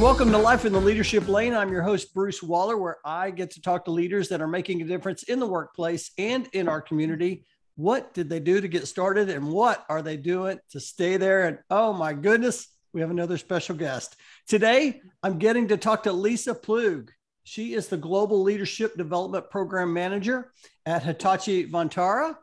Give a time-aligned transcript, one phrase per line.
[0.00, 1.54] Welcome to Life in the Leadership Lane.
[1.54, 4.82] I'm your host, Bruce Waller, where I get to talk to leaders that are making
[4.82, 7.44] a difference in the workplace and in our community.
[7.76, 11.46] What did they do to get started and what are they doing to stay there?
[11.46, 14.16] And oh my goodness, we have another special guest.
[14.46, 17.08] Today, I'm getting to talk to Lisa Ploeg.
[17.44, 20.52] She is the Global Leadership Development Program Manager
[20.84, 22.36] at Hitachi Vantara.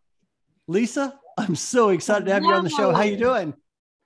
[0.67, 2.91] Lisa, I'm so excited to have you on the show.
[2.91, 3.53] How are you doing?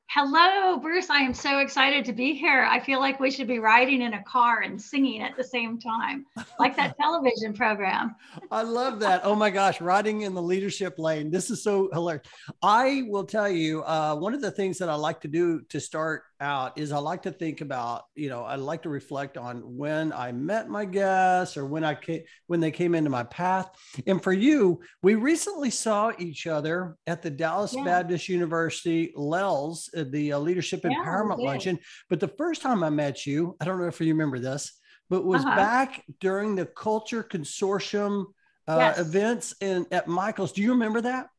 [0.09, 1.09] Hello, Bruce.
[1.09, 2.63] I am so excited to be here.
[2.63, 5.77] I feel like we should be riding in a car and singing at the same
[5.77, 6.25] time,
[6.59, 8.15] like that television program.
[8.49, 9.21] I love that.
[9.25, 11.29] Oh my gosh, riding in the leadership lane.
[11.29, 12.25] This is so hilarious.
[12.63, 15.79] I will tell you, uh, one of the things that I like to do to
[15.81, 19.57] start out is I like to think about, you know, I like to reflect on
[19.77, 23.69] when I met my guests or when I came, when they came into my path.
[24.05, 27.83] And for you, we recently saw each other at the Dallas yeah.
[27.83, 31.79] Baptist University LELS, uh, the uh, Leadership yeah, Empowerment Luncheon.
[32.09, 35.25] But the first time I met you, I don't know if you remember this, but
[35.25, 35.55] was uh-huh.
[35.55, 38.25] back during the Culture Consortium
[38.67, 38.99] uh, yes.
[38.99, 40.51] events in at Michael's.
[40.51, 41.29] Do you remember that?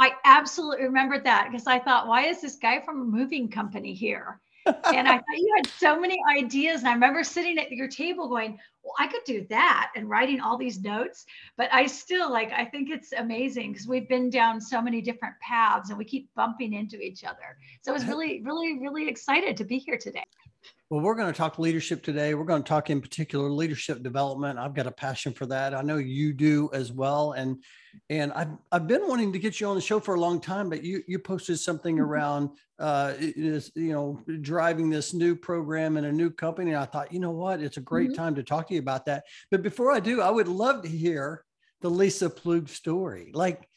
[0.00, 3.94] I absolutely remembered that because I thought, why is this guy from a moving company
[3.94, 4.40] here?
[4.68, 6.80] And I thought you had so many ideas.
[6.80, 10.40] And I remember sitting at your table going, well, I could do that and writing
[10.40, 11.24] all these notes.
[11.56, 15.34] But I still like, I think it's amazing because we've been down so many different
[15.40, 17.58] paths and we keep bumping into each other.
[17.82, 20.24] So I was really, really, really excited to be here today.
[20.90, 22.32] Well, we're going to talk leadership today.
[22.32, 24.58] We're going to talk in particular leadership development.
[24.58, 25.74] I've got a passion for that.
[25.74, 27.32] I know you do as well.
[27.32, 27.62] And
[28.08, 30.70] and I've I've been wanting to get you on the show for a long time,
[30.70, 32.04] but you you posted something mm-hmm.
[32.04, 36.70] around uh is you know driving this new program in a new company.
[36.70, 38.22] And I thought, you know what, it's a great mm-hmm.
[38.22, 39.24] time to talk to you about that.
[39.50, 41.44] But before I do, I would love to hear
[41.82, 43.30] the Lisa Ploeg story.
[43.34, 43.68] Like,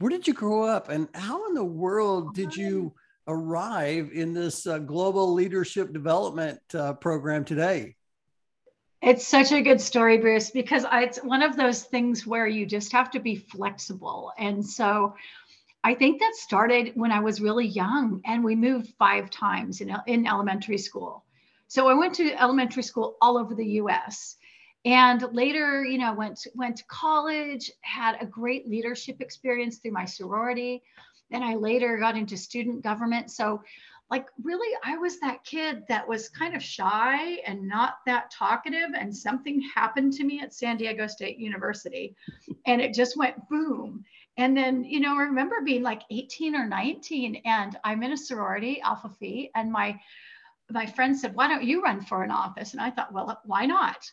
[0.00, 2.92] where did you grow up, and how in the world did you?
[3.28, 7.94] Arrive in this uh, global leadership development uh, program today?
[9.00, 12.90] It's such a good story, Bruce, because it's one of those things where you just
[12.90, 14.32] have to be flexible.
[14.38, 15.14] And so
[15.84, 19.94] I think that started when I was really young and we moved five times in,
[20.06, 21.24] in elementary school.
[21.68, 24.36] So I went to elementary school all over the US.
[24.84, 30.04] And later, you know, went went to college, had a great leadership experience through my
[30.04, 30.82] sorority.
[31.30, 33.30] Then I later got into student government.
[33.30, 33.62] So,
[34.10, 38.90] like, really, I was that kid that was kind of shy and not that talkative.
[38.98, 42.16] And something happened to me at San Diego State University,
[42.66, 44.04] and it just went boom.
[44.38, 48.16] And then, you know, I remember being like 18 or 19, and I'm in a
[48.16, 50.00] sorority, Alpha Phi, and my
[50.70, 53.66] my friend said, "Why don't you run for an office?" And I thought, "Well, why
[53.66, 54.10] not?"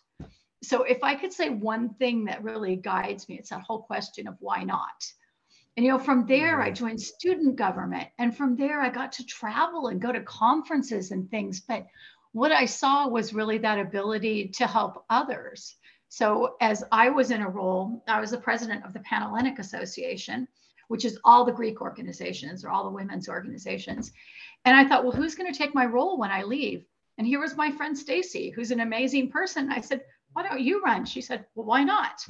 [0.64, 4.28] So, if I could say one thing that really guides me, it's that whole question
[4.28, 5.06] of why not
[5.78, 6.75] and you know, from there I mm-hmm.
[6.75, 8.08] joined student government.
[8.18, 11.62] And from there I got to travel and go to conferences and things.
[11.62, 11.86] But
[12.31, 15.75] what I saw was really that ability to help others.
[16.09, 20.47] So as I was in a role, I was the president of the Panhellenic Association,
[20.88, 24.14] which is all the Greek organizations or all the women's organizations.
[24.64, 26.85] And I thought, well, who's going to take my role when I leave?
[27.18, 29.72] And here was my friend Stacy, who's an amazing person.
[29.72, 30.02] I said,
[30.34, 31.06] why don't you run?
[31.06, 32.25] She said, well, why not?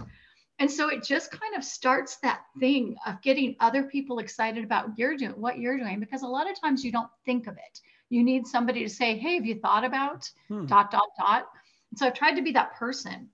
[0.59, 4.97] And so it just kind of starts that thing of getting other people excited about
[4.97, 7.79] you're doing what you're doing because a lot of times you don't think of it.
[8.09, 10.66] You need somebody to say hey have you thought about hmm.
[10.66, 11.47] dot dot dot?
[11.91, 13.29] And so i've tried to be that person.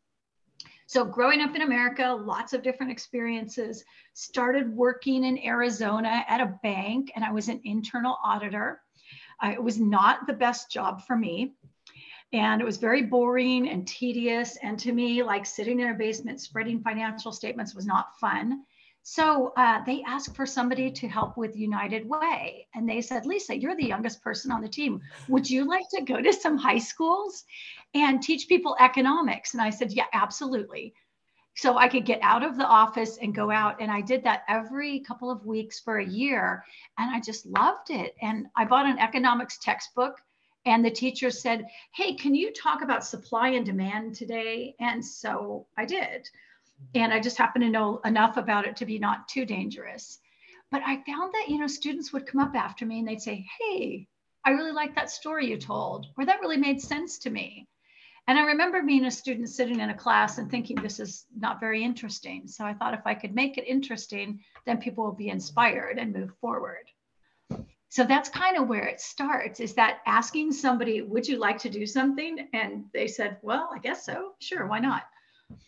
[0.87, 3.83] So growing up in america lots of different experiences.
[4.13, 8.81] Started working in arizona at a bank and i was an internal auditor.
[9.43, 11.53] Uh, it was not the best job for me
[12.34, 14.58] and it was very boring and tedious.
[14.58, 18.64] And to me, like sitting in a basement spreading financial statements was not fun.
[19.03, 22.68] So uh, they asked for somebody to help with United Way.
[22.75, 25.02] And they said, Lisa, you're the youngest person on the team.
[25.28, 27.44] Would you like to go to some high schools
[27.94, 29.54] and teach people economics?
[29.54, 30.94] And I said, Yeah, absolutely.
[31.56, 33.81] So I could get out of the office and go out.
[33.81, 36.63] And I did that every couple of weeks for a year.
[36.98, 38.16] And I just loved it.
[38.22, 40.22] And I bought an economics textbook
[40.66, 44.75] and the teacher said, Hey, can you talk about supply and demand today?
[44.80, 46.30] And so I did.
[46.96, 50.19] And I just happened to know enough about it to be not too dangerous.
[50.72, 53.48] But I found that, you know, students would come up after me and they'd say,
[53.60, 54.08] Hey,
[54.46, 57.68] I really like that story you told, or that really made sense to me.
[58.28, 61.60] And I remember being a student sitting in a class and thinking this is not
[61.60, 62.48] very interesting.
[62.48, 66.13] So I thought if I could make it interesting, then people will be inspired and
[66.13, 66.92] move forward
[67.91, 71.69] so that's kind of where it starts is that asking somebody would you like to
[71.69, 72.47] do something?
[72.53, 74.31] And they said well i guess so.
[74.39, 75.03] Sure why not?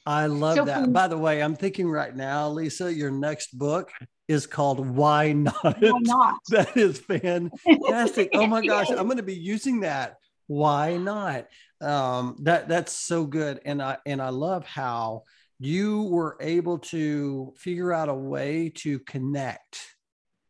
[0.06, 0.84] I love so that.
[0.84, 3.92] from, by the way i'm thinking right now lisa your next book
[4.30, 5.82] is called why not?
[5.82, 6.36] Why not?
[6.50, 8.30] That is fantastic.
[8.34, 10.16] Oh my gosh i'm going to be using that.
[10.48, 11.48] Why not?
[11.82, 15.24] Um, that that's so good, and I and I love how
[15.60, 19.96] you were able to figure out a way to connect,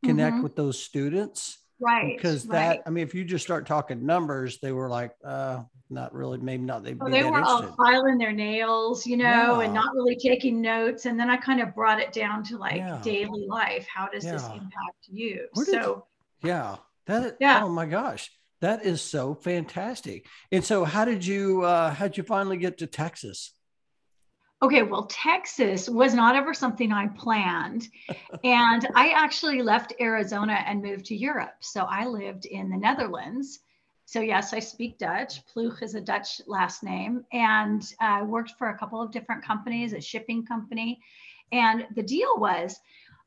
[0.04, 0.44] connect mm-hmm.
[0.44, 2.82] with those students right because that right.
[2.86, 6.64] i mean if you just start talking numbers they were like uh not really maybe
[6.64, 9.62] not they, well, they were all filing their nails you know yeah.
[9.62, 12.78] and not really taking notes and then i kind of brought it down to like
[12.78, 13.00] yeah.
[13.04, 14.34] daily life how does yeah.
[14.34, 16.06] this impact you Where so
[16.42, 18.32] yeah that yeah oh my gosh
[18.62, 22.80] that is so fantastic and so how did you uh how did you finally get
[22.80, 23.52] to texas
[24.64, 27.90] Okay, well, Texas was not ever something I planned.
[28.46, 31.56] and I actually left Arizona and moved to Europe.
[31.60, 33.60] So I lived in the Netherlands.
[34.06, 35.46] So, yes, I speak Dutch.
[35.48, 37.26] Ploeg is a Dutch last name.
[37.34, 41.02] And I uh, worked for a couple of different companies, a shipping company.
[41.52, 42.80] And the deal was,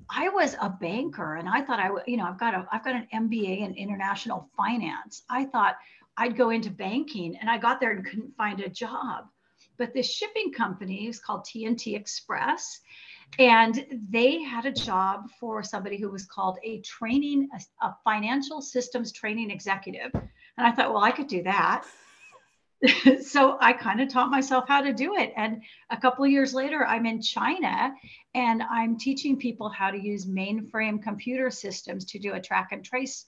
[0.09, 2.85] I was a banker and I thought I would, you know, I've got a I've
[2.85, 5.23] got an MBA in international finance.
[5.29, 5.77] I thought
[6.17, 9.27] I'd go into banking and I got there and couldn't find a job.
[9.79, 12.81] But this shipping company is called TNT Express.
[13.39, 18.63] And they had a job for somebody who was called a training, a, a financial
[18.63, 20.11] systems training executive.
[20.15, 21.85] And I thought, well, I could do that.
[23.23, 25.33] so I kind of taught myself how to do it.
[25.37, 27.95] And a couple of years later, I'm in China
[28.35, 32.85] and I'm teaching people how to use mainframe computer systems to do a track and
[32.85, 33.27] trace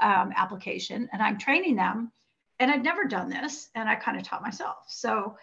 [0.00, 1.08] um, application.
[1.12, 2.12] And I'm training them.
[2.60, 3.70] And I've never done this.
[3.74, 4.78] And I kind of taught myself.
[4.88, 5.36] So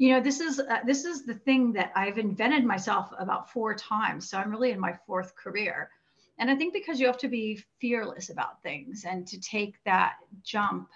[0.00, 3.74] you know this is uh, this is the thing that i've invented myself about four
[3.74, 5.90] times so i'm really in my fourth career
[6.38, 10.14] and i think because you have to be fearless about things and to take that
[10.42, 10.88] jump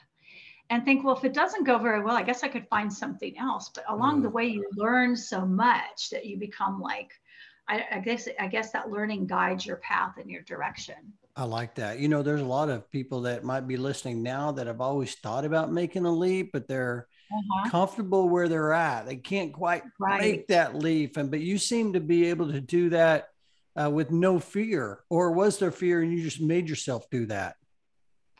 [0.70, 3.36] and think well if it doesn't go very well i guess i could find something
[3.38, 4.22] else but along mm.
[4.22, 7.10] the way you learn so much that you become like
[7.68, 10.96] I, I guess i guess that learning guides your path and your direction
[11.36, 11.98] I like that.
[11.98, 15.16] You know, there's a lot of people that might be listening now that have always
[15.16, 17.70] thought about making a leap, but they're uh-huh.
[17.70, 19.06] comfortable where they're at.
[19.06, 20.20] They can't quite right.
[20.20, 21.16] make that leap.
[21.16, 23.28] And but you seem to be able to do that
[23.80, 25.00] uh, with no fear.
[25.10, 27.56] Or was there fear and you just made yourself do that?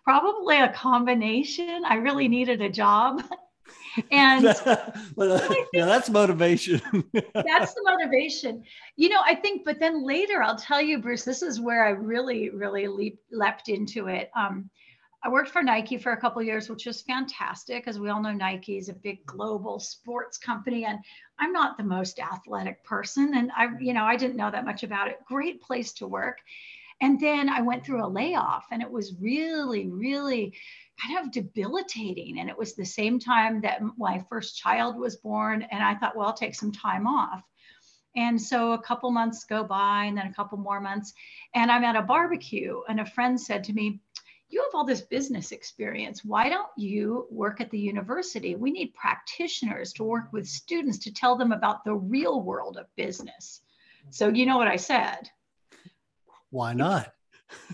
[0.05, 1.83] Probably a combination.
[1.87, 3.23] I really needed a job.
[4.11, 4.45] and
[5.17, 6.81] well, yeah, that's motivation.
[7.35, 8.63] that's the motivation.
[8.97, 11.91] You know, I think, but then later I'll tell you, Bruce, this is where I
[11.91, 14.31] really, really leap, leapt into it.
[14.37, 14.71] Um,
[15.25, 17.89] I worked for Nike for a couple years, which was fantastic.
[17.89, 20.99] As we all know, Nike is a big global sports company, and
[21.39, 23.33] I'm not the most athletic person.
[23.35, 25.25] And I, you know, I didn't know that much about it.
[25.27, 26.41] Great place to work.
[27.01, 30.53] And then I went through a layoff, and it was really, really
[31.03, 32.39] kind of debilitating.
[32.39, 35.67] And it was the same time that my first child was born.
[35.71, 37.43] And I thought, well, I'll take some time off.
[38.15, 41.15] And so a couple months go by, and then a couple more months.
[41.55, 44.01] And I'm at a barbecue, and a friend said to me,
[44.55, 46.25] you have all this business experience.
[46.25, 48.55] Why don't you work at the university?
[48.55, 52.87] We need practitioners to work with students to tell them about the real world of
[52.95, 53.63] business.
[54.11, 55.29] So, you know what I said?
[56.51, 57.13] Why not?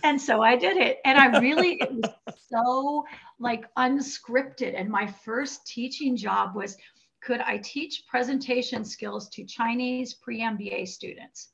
[0.03, 1.00] And so I did it.
[1.05, 3.05] And I really, it was so
[3.38, 4.73] like unscripted.
[4.75, 6.78] And my first teaching job was
[7.23, 11.50] could I teach presentation skills to Chinese pre MBA students?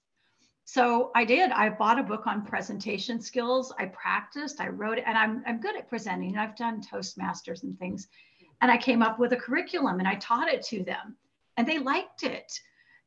[0.68, 1.52] So I did.
[1.52, 3.72] I bought a book on presentation skills.
[3.78, 6.36] I practiced, I wrote and I'm, I'm good at presenting.
[6.36, 8.08] I've done Toastmasters and things.
[8.60, 11.16] And I came up with a curriculum and I taught it to them,
[11.56, 12.60] and they liked it.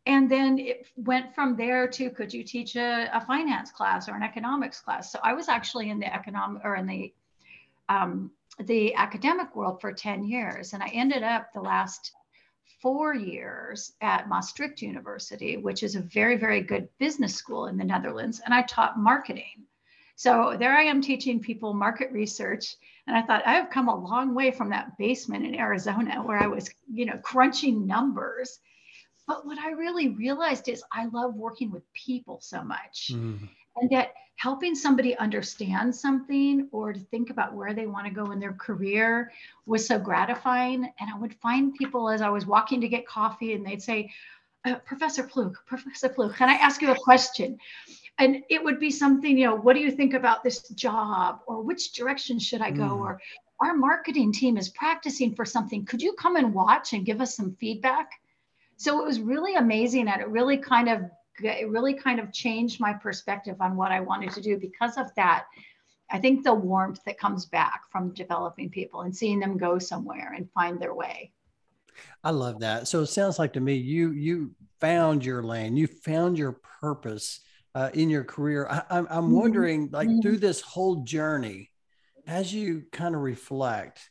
[0.05, 4.15] And then it went from there to could you teach a, a finance class or
[4.15, 5.11] an economics class?
[5.11, 7.13] So I was actually in the economic or in the
[7.89, 10.71] um, the academic world for 10 years.
[10.71, 12.13] And I ended up the last
[12.81, 17.83] four years at Maastricht University, which is a very, very good business school in the
[17.83, 19.65] Netherlands, and I taught marketing.
[20.15, 22.75] So there I am teaching people market research.
[23.07, 26.37] And I thought I have come a long way from that basement in Arizona where
[26.37, 28.59] I was, you know, crunching numbers.
[29.27, 33.11] But what I really realized is I love working with people so much.
[33.13, 33.49] Mm.
[33.75, 38.31] And that helping somebody understand something or to think about where they want to go
[38.31, 39.31] in their career
[39.65, 40.85] was so gratifying.
[40.99, 44.11] And I would find people as I was walking to get coffee and they'd say,
[44.65, 47.57] uh, Professor Ploeg, Professor Ploeg, can I ask you a question?
[48.17, 51.41] And it would be something, you know, what do you think about this job?
[51.47, 52.83] Or which direction should I go?
[52.83, 52.99] Mm.
[52.99, 53.21] Or
[53.61, 55.85] our marketing team is practicing for something.
[55.85, 58.09] Could you come and watch and give us some feedback?
[58.77, 61.09] So it was really amazing and it really kind of
[61.41, 65.13] it really kind of changed my perspective on what I wanted to do because of
[65.15, 65.45] that.
[66.11, 70.33] I think the warmth that comes back from developing people and seeing them go somewhere
[70.35, 71.31] and find their way.
[72.23, 72.87] I love that.
[72.87, 77.41] So it sounds like to me you you found your lane, you found your purpose
[77.75, 78.67] uh, in your career.
[78.69, 79.33] I, I'm, I'm mm-hmm.
[79.33, 80.21] wondering, like mm-hmm.
[80.21, 81.69] through this whole journey,
[82.25, 84.09] as you kind of reflect,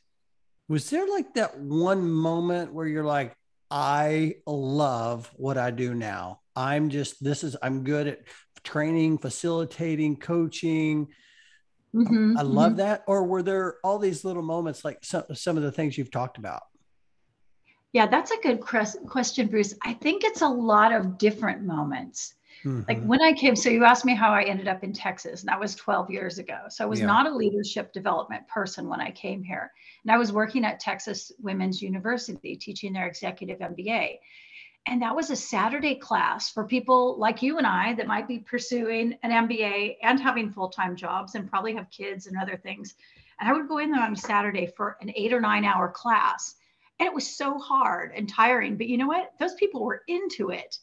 [0.69, 3.35] Was there like that one moment where you're like,
[3.71, 6.41] I love what I do now.
[6.59, 8.19] I'm just, this is, I'm good at
[8.65, 11.07] training, facilitating, coaching.
[11.95, 12.79] Mm-hmm, I love mm-hmm.
[12.79, 13.05] that.
[13.07, 16.37] Or were there all these little moments like some, some of the things you've talked
[16.37, 16.63] about?
[17.93, 19.75] Yeah, that's a good question, Bruce.
[19.83, 22.35] I think it's a lot of different moments.
[22.65, 22.83] Mm-hmm.
[22.89, 25.49] Like when I came, so you asked me how I ended up in Texas, and
[25.49, 26.63] that was 12 years ago.
[26.71, 27.07] So I was yeah.
[27.07, 29.71] not a leadership development person when I came here.
[30.03, 34.17] And I was working at Texas Women's University teaching their executive MBA.
[34.89, 38.39] And that was a Saturday class for people like you and I that might be
[38.39, 42.95] pursuing an MBA and having full time jobs and probably have kids and other things.
[43.39, 45.91] And I would go in there on a Saturday for an eight or nine hour
[45.91, 46.55] class.
[46.99, 48.79] And it was so hard and tiring.
[48.79, 49.35] But you know what?
[49.39, 50.79] Those people were into it.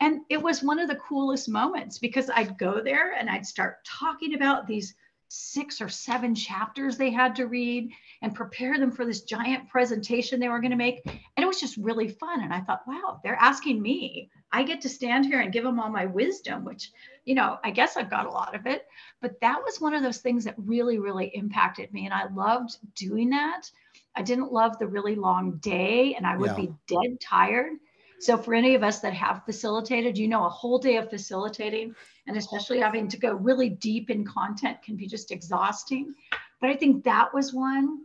[0.00, 3.84] And it was one of the coolest moments because I'd go there and I'd start
[3.86, 4.96] talking about these
[5.34, 7.90] six or seven chapters they had to read
[8.22, 11.00] and prepare them for this giant presentation they were going to make.
[11.04, 12.42] And it was just really fun.
[12.42, 14.30] And I thought, wow, they're asking me.
[14.52, 16.92] I get to stand here and give them all my wisdom, which,
[17.24, 18.86] you know, I guess I've got a lot of it.
[19.20, 22.04] But that was one of those things that really, really impacted me.
[22.04, 23.70] And I loved doing that.
[24.14, 26.56] I didn't love the really long day and I would yeah.
[26.56, 27.72] be dead tired.
[28.20, 31.94] So for any of us that have facilitated, you know, a whole day of facilitating
[32.26, 36.14] and especially having to go really deep in content can be just exhausting.
[36.60, 38.04] But I think that was one.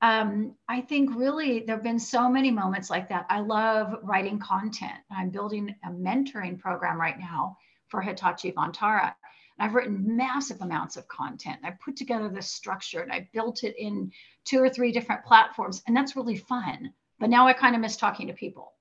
[0.00, 3.26] Um, I think really there have been so many moments like that.
[3.28, 4.98] I love writing content.
[5.10, 7.56] I'm building a mentoring program right now
[7.88, 9.14] for Hitachi Vantara.
[9.60, 11.58] I've written massive amounts of content.
[11.64, 14.12] I put together this structure and I built it in
[14.44, 16.92] two or three different platforms, and that's really fun.
[17.18, 18.72] But now I kind of miss talking to people.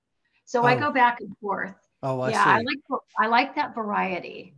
[0.48, 0.66] So oh.
[0.66, 1.76] I go back and forth.
[2.02, 2.50] Oh, I yeah, see.
[2.50, 4.54] I like I like that variety.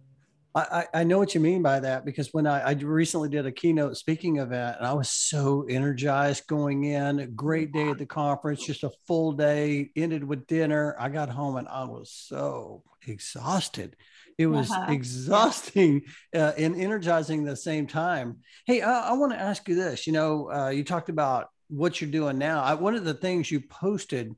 [0.55, 3.51] I, I know what you mean by that because when I, I recently did a
[3.51, 8.05] keynote speaking event and I was so energized going in, a great day at the
[8.07, 10.95] conference, just a full day, ended with dinner.
[10.99, 13.95] I got home and I was so exhausted.
[14.39, 14.91] It was uh-huh.
[14.91, 16.01] exhausting
[16.35, 18.37] uh, and energizing at the same time.
[18.65, 20.07] Hey, I, I want to ask you this.
[20.07, 22.63] You know, uh, you talked about what you're doing now.
[22.63, 24.35] I, one of the things you posted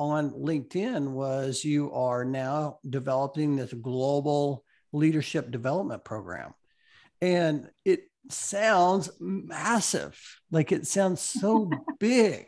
[0.00, 6.54] on LinkedIn was you are now developing this global leadership development program.
[7.20, 10.18] And it sounds massive.
[10.50, 12.46] Like it sounds so big.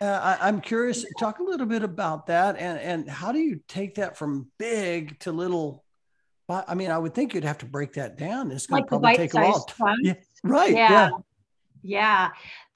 [0.00, 3.60] Uh, I, am curious, talk a little bit about that and, and how do you
[3.66, 5.84] take that from big to little?
[6.48, 8.52] I mean, I would think you'd have to break that down.
[8.52, 9.96] It's going like to probably take a while.
[10.02, 10.72] Yeah, right.
[10.72, 10.90] Yeah.
[10.90, 11.10] yeah.
[11.82, 12.28] Yeah.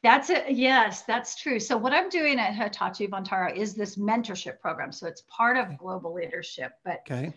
[0.04, 0.50] That's it.
[0.50, 1.58] Yes, that's true.
[1.58, 4.92] So what I'm doing at Hitachi Vantara is this mentorship program.
[4.92, 7.32] So it's part of global leadership, but okay.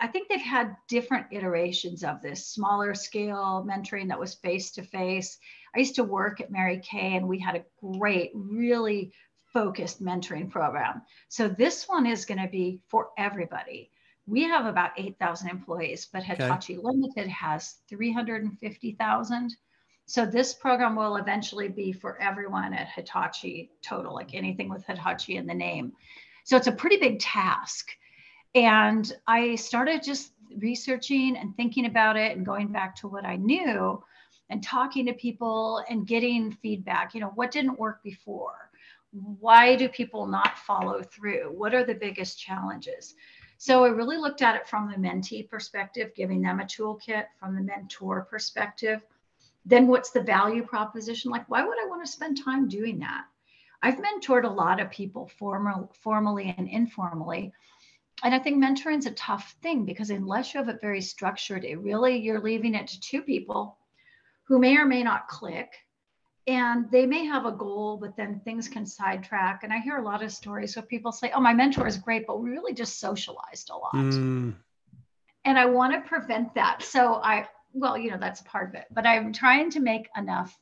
[0.00, 4.84] I think they've had different iterations of this smaller scale mentoring that was face to
[4.84, 5.38] face.
[5.74, 7.64] I used to work at Mary Kay and we had a
[7.98, 9.12] great, really
[9.52, 11.02] focused mentoring program.
[11.28, 13.90] So this one is going to be for everybody.
[14.28, 16.82] We have about 8,000 employees, but Hitachi okay.
[16.82, 19.56] Limited has 350,000.
[20.06, 25.36] So this program will eventually be for everyone at Hitachi total, like anything with Hitachi
[25.36, 25.92] in the name.
[26.44, 27.88] So it's a pretty big task.
[28.54, 33.36] And I started just researching and thinking about it and going back to what I
[33.36, 34.02] knew
[34.50, 37.14] and talking to people and getting feedback.
[37.14, 38.70] You know, what didn't work before?
[39.12, 41.52] Why do people not follow through?
[41.56, 43.14] What are the biggest challenges?
[43.56, 47.54] So I really looked at it from the mentee perspective, giving them a toolkit, from
[47.54, 49.00] the mentor perspective.
[49.64, 51.30] Then what's the value proposition?
[51.30, 53.24] Like, why would I want to spend time doing that?
[53.82, 57.52] I've mentored a lot of people formal, formally and informally
[58.22, 61.64] and I think mentoring is a tough thing because unless you have it very structured,
[61.64, 63.76] it really you're leaving it to two people
[64.44, 65.72] who may or may not click.
[66.48, 69.62] And they may have a goal, but then things can sidetrack.
[69.62, 72.26] And I hear a lot of stories where people say, Oh, my mentor is great,
[72.26, 73.94] but we really just socialized a lot.
[73.94, 74.54] Mm.
[75.44, 76.82] And I want to prevent that.
[76.82, 80.58] So I, well, you know, that's part of it, but I'm trying to make enough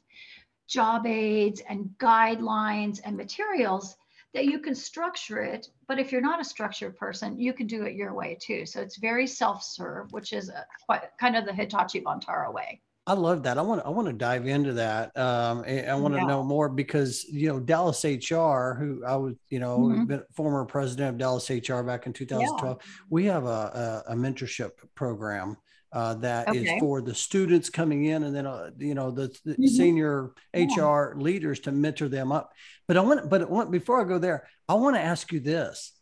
[0.68, 3.96] job aids and guidelines and materials
[4.32, 5.68] that you can structure it.
[5.88, 8.64] But if you're not a structured person, you can do it your way too.
[8.64, 12.80] So it's very self-serve, which is a, quite, kind of the Hitachi Vantara way.
[13.06, 13.58] I love that.
[13.58, 15.16] I want I want to dive into that.
[15.16, 16.20] Um, I want yeah.
[16.20, 20.16] to know more because you know Dallas HR, who I was, you know, mm-hmm.
[20.32, 22.78] former president of Dallas HR back in 2012.
[22.78, 22.86] Yeah.
[23.08, 25.56] We have a, a, a mentorship program
[25.92, 26.58] uh, that okay.
[26.58, 29.66] is for the students coming in and then uh, you know the, the mm-hmm.
[29.66, 30.66] senior yeah.
[30.66, 32.52] HR leaders to mentor them up.
[32.86, 35.40] But I want but I want, before I go there, I want to ask you
[35.40, 35.92] this.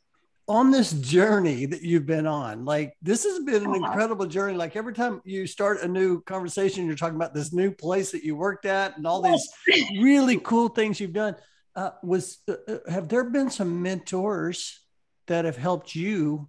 [0.49, 3.85] on this journey that you've been on, like this has been an Uh-huh.
[3.85, 4.57] incredible journey.
[4.57, 8.25] Like every time you start a new conversation, you're talking about this new place that
[8.25, 9.47] you worked at and all these
[10.01, 11.37] really cool things you've done.
[11.77, 14.81] Uh, was uh, uh, have there been some mentors
[15.27, 16.49] that have helped you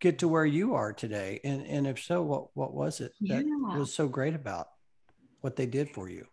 [0.00, 1.40] get to where you are today?
[1.44, 3.78] And and if so, what what was it that Yeah.
[3.78, 4.68] was so great about
[5.40, 6.26] what they did for you?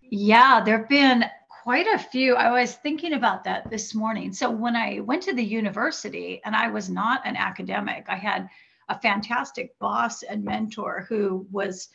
[0.00, 1.24] Yeah, there have been
[1.62, 2.34] quite a few.
[2.34, 4.32] I was thinking about that this morning.
[4.32, 8.48] So when I went to the university and I was not an academic, I had
[8.88, 11.88] a fantastic boss and mentor who was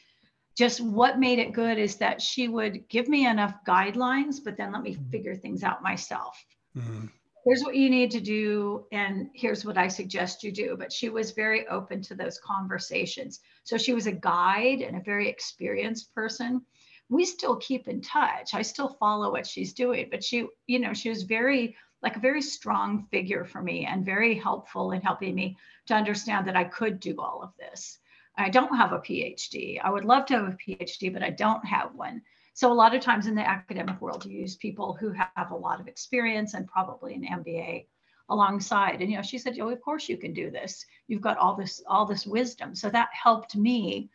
[0.56, 4.72] just what made it good is that she would give me enough guidelines, but then
[4.72, 6.46] let me figure things out myself.
[6.78, 7.10] Mhm.
[7.46, 10.76] Here's what you need to do, and here's what I suggest you do.
[10.78, 13.40] But she was very open to those conversations.
[13.64, 16.66] So she was a guide and a very experienced person
[17.10, 18.54] we still keep in touch.
[18.54, 22.20] I still follow what she's doing, but she, you know, she was very like a
[22.20, 26.64] very strong figure for me and very helpful in helping me to understand that I
[26.64, 28.00] could do all of this.
[28.38, 29.80] I don't have a PhD.
[29.82, 32.22] I would love to have a PhD, but I don't have one.
[32.56, 35.56] So a lot of times in the academic world, you use people who have a
[35.56, 37.86] lot of experience and probably an MBA
[38.30, 39.02] alongside.
[39.02, 40.84] And you know, she said, "Oh, of course you can do this.
[41.08, 44.10] You've got all this all this wisdom." So that helped me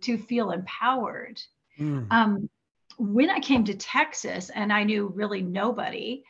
[0.00, 1.40] to feel empowered
[1.78, 2.06] Mm.
[2.12, 2.48] um,
[2.98, 6.24] when I came to Texas and I knew really nobody,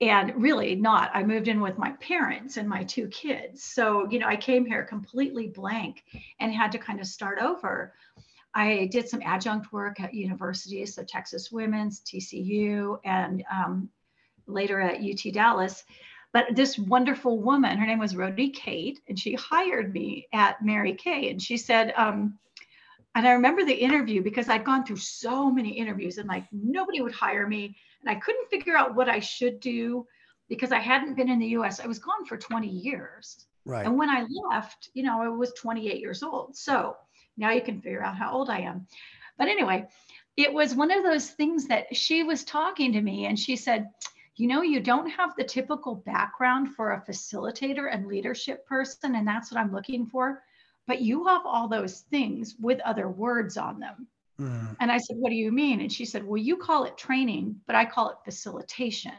[0.00, 3.62] and really not, I moved in with my parents and my two kids.
[3.62, 6.02] So, you know, I came here completely blank
[6.40, 7.94] and had to kind of start over.
[8.54, 13.88] I did some adjunct work at universities, so Texas Women's, TCU, and um,
[14.46, 15.84] later at UT Dallas.
[16.32, 20.94] But this wonderful woman, her name was Rhodey Kate, and she hired me at Mary
[20.94, 21.30] Kay.
[21.30, 22.38] And she said, um,
[23.14, 27.02] and I remember the interview because I'd gone through so many interviews and like nobody
[27.02, 27.76] would hire me.
[28.00, 30.06] And I couldn't figure out what I should do
[30.48, 31.80] because I hadn't been in the US.
[31.80, 33.46] I was gone for 20 years.
[33.66, 33.84] Right.
[33.84, 36.56] And when I left, you know, I was 28 years old.
[36.56, 36.96] So
[37.36, 38.86] now you can figure out how old I am.
[39.38, 39.88] But anyway,
[40.36, 43.88] it was one of those things that she was talking to me and she said,
[44.36, 49.14] you know, you don't have the typical background for a facilitator and leadership person.
[49.14, 50.42] And that's what I'm looking for
[50.86, 54.06] but you have all those things with other words on them.
[54.40, 54.76] Mm.
[54.80, 55.80] And I said, What do you mean?
[55.80, 59.12] And she said, Well, you call it training, but I call it facilitation.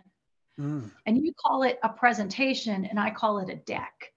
[0.59, 0.91] Mm.
[1.05, 4.12] And you call it a presentation, and I call it a deck.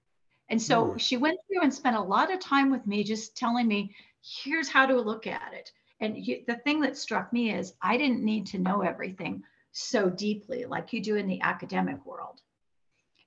[0.49, 1.01] And so Mm.
[1.01, 3.95] she went through and spent a lot of time with me just telling me,
[4.43, 5.71] Here's how to look at it.
[6.01, 10.11] And you, the thing that struck me is I didn't need to know everything so
[10.11, 12.43] deeply like you do in the academic world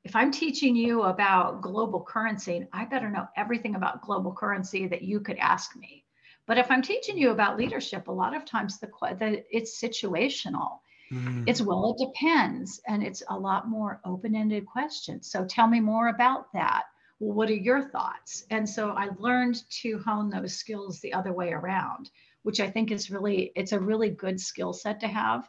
[0.04, 5.02] if I'm teaching you about global currency, I better know everything about global currency that
[5.02, 6.06] you could ask me.
[6.46, 8.88] But if I'm teaching you about leadership, a lot of times the,
[9.20, 10.80] the it's situational.
[11.12, 11.44] Mm.
[11.48, 15.30] It's well, it depends, and it's a lot more open-ended questions.
[15.30, 16.84] So tell me more about that.
[17.20, 18.46] Well, what are your thoughts?
[18.50, 22.10] And so I learned to hone those skills the other way around,
[22.44, 25.48] which I think is really it's a really good skill set to have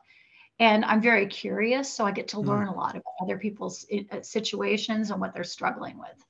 [0.61, 2.47] and i'm very curious so i get to Mm.
[2.47, 6.25] learn a lot about other people's uh, situations and what they're struggling with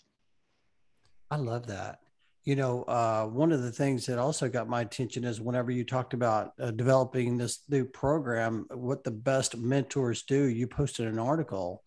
[1.31, 2.01] I love that.
[2.45, 5.85] You know, uh, one of the things that also got my attention is whenever you
[5.85, 11.19] talked about uh, developing this new program, what the best mentors do, you posted an
[11.21, 11.85] article.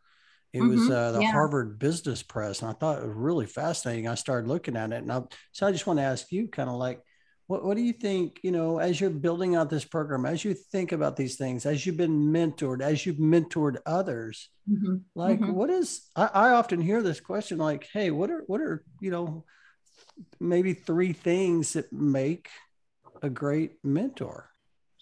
[0.53, 1.31] It was Mhm, uh, the yeah.
[1.31, 4.07] Harvard Business Press, and I thought it was really fascinating.
[4.07, 6.69] I started looking at it, and I, so I just want to ask you, kind
[6.69, 7.01] of like,
[7.47, 8.39] what what do you think?
[8.43, 11.85] You know, as you're building out this program, as you think about these things, as
[11.85, 15.47] you've been mentored, as you've mentored others, Mhm, like mhm.
[15.47, 19.11] what is I, I often hear this question like hey what are what are you
[19.11, 19.45] know
[20.39, 22.49] maybe three things that make
[23.23, 24.51] a great mentor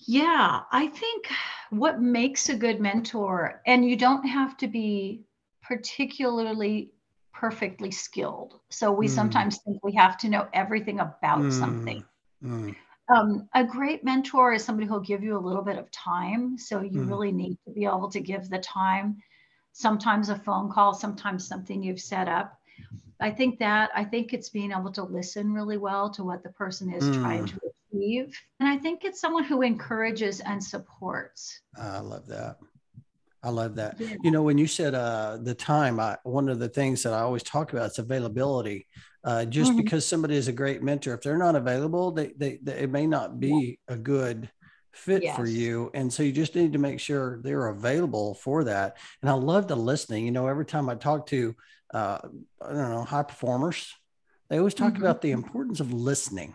[0.07, 1.27] yeah i think
[1.69, 5.23] what makes a good mentor and you don't have to be
[5.71, 6.91] particularly
[7.33, 9.07] perfectly skilled so we Mm.
[9.07, 12.03] sometimes think we have to know everything about something
[12.43, 12.75] Mm,
[13.13, 16.57] um, a great mentor is somebody who'll give you a little bit of time.
[16.57, 17.09] So you Mm.
[17.09, 19.17] really need to be able to give the time.
[19.73, 22.57] Sometimes a phone call, sometimes something you've set up.
[23.21, 26.49] I think that I think it's being able to listen really well to what the
[26.51, 27.47] person is trying Mm.
[27.47, 27.59] to
[27.93, 28.39] achieve.
[28.59, 31.61] And I think it's someone who encourages and supports.
[31.77, 32.57] i love that
[33.43, 34.15] i love that Yeah.
[34.23, 37.19] you know when you said uh the time i one of the things that i
[37.21, 38.87] always talk about is availability
[39.23, 39.77] uh just Mhm.
[39.77, 43.07] because somebody is a great mentor if they're not available they they, they it may
[43.07, 44.49] not be a good
[44.93, 48.97] fit for you and so you just need to make sure they're available for that
[49.21, 51.55] and i love the listening you know every time i talk to
[51.93, 52.19] uh
[52.61, 53.93] i don't know high performers
[54.49, 54.99] they always talk Mhm.
[54.99, 56.53] about the importance of listening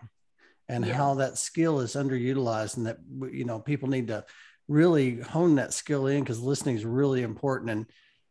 [0.69, 0.95] and Yes.
[0.95, 2.97] how that skill is underutilized and that
[3.31, 4.23] you know people need to
[4.67, 7.85] really hone that skill in because listening is really important and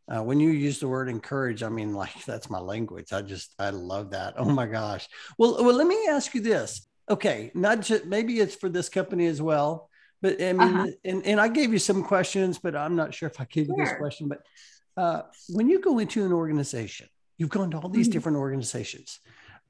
[0.08, 3.12] Uh, when you use the word encourage, I mean, like that's my language.
[3.12, 4.34] I just, I love that.
[4.36, 5.08] Oh my gosh.
[5.36, 6.86] Well, well, let me ask you this.
[7.10, 9.90] Okay, not just maybe it's for this company as well,
[10.22, 10.86] but I mean, uh-huh.
[11.04, 13.76] and, and I gave you some questions, but I'm not sure if I gave sure.
[13.76, 14.28] you this question.
[14.28, 14.40] But
[14.96, 18.12] uh, when you go into an organization, you've gone to all these mm-hmm.
[18.12, 19.18] different organizations.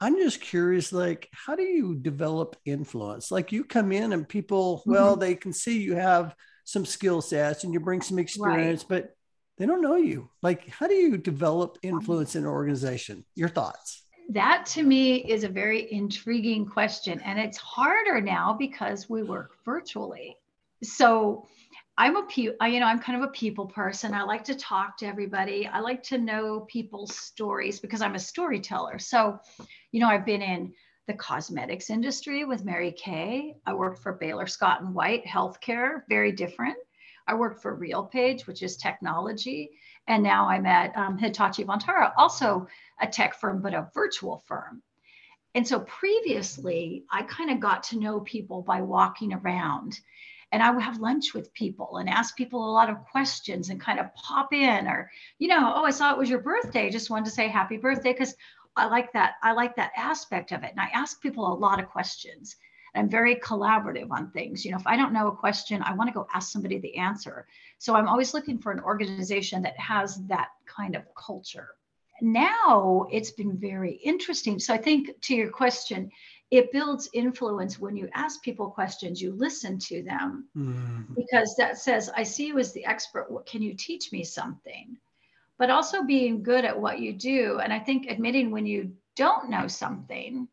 [0.01, 3.31] I'm just curious, like, how do you develop influence?
[3.31, 4.93] Like, you come in and people, mm-hmm.
[4.93, 6.35] well, they can see you have
[6.67, 8.89] some skill sets and you bring some experience, right.
[8.89, 9.17] but
[9.57, 10.29] they don't know you.
[10.43, 13.25] Like, how do you develop influence in an organization?
[13.37, 14.03] Your thoughts?
[14.31, 17.21] That to me is a very intriguing question.
[17.21, 20.37] And it's harder now because we work virtually.
[20.83, 21.47] So,
[21.99, 24.13] I'm a pe- you know I'm kind of a people person.
[24.13, 25.67] I like to talk to everybody.
[25.67, 28.99] I like to know people's stories because I'm a storyteller.
[28.99, 29.39] So,
[29.93, 30.75] you know, I've been in
[31.07, 33.57] the cosmetics industry with Mary Kay.
[33.65, 36.77] I worked for Baylor Scott and White Healthcare, very different.
[37.29, 39.71] I worked for RealPage, which is technology,
[40.07, 42.67] and now I'm at um, Hitachi Vantara, also
[43.01, 44.83] a tech firm but a virtual firm.
[45.55, 49.99] And so previously, I kind of got to know people by walking around
[50.53, 53.81] and I would have lunch with people and ask people a lot of questions and
[53.81, 56.89] kind of pop in or, you know, oh, I saw it was your birthday.
[56.89, 58.35] Just wanted to say happy birthday because
[58.77, 59.35] I like that.
[59.43, 60.71] I like that aspect of it.
[60.71, 62.57] And I ask people a lot of questions.
[62.95, 64.65] I'm very collaborative on things.
[64.65, 66.97] You know, if I don't know a question, I want to go ask somebody the
[66.97, 67.47] answer.
[67.79, 71.75] So I'm always looking for an organization that has that kind of culture.
[72.23, 74.59] Now it's been very interesting.
[74.59, 76.11] So I think to your question,
[76.51, 81.13] it builds influence when you ask people questions, you listen to them, mm-hmm.
[81.15, 83.31] because that says, I see you as the expert.
[83.31, 84.97] What can you teach me something?
[85.59, 87.61] But also being good at what you do.
[87.63, 90.49] And I think admitting when you don't know something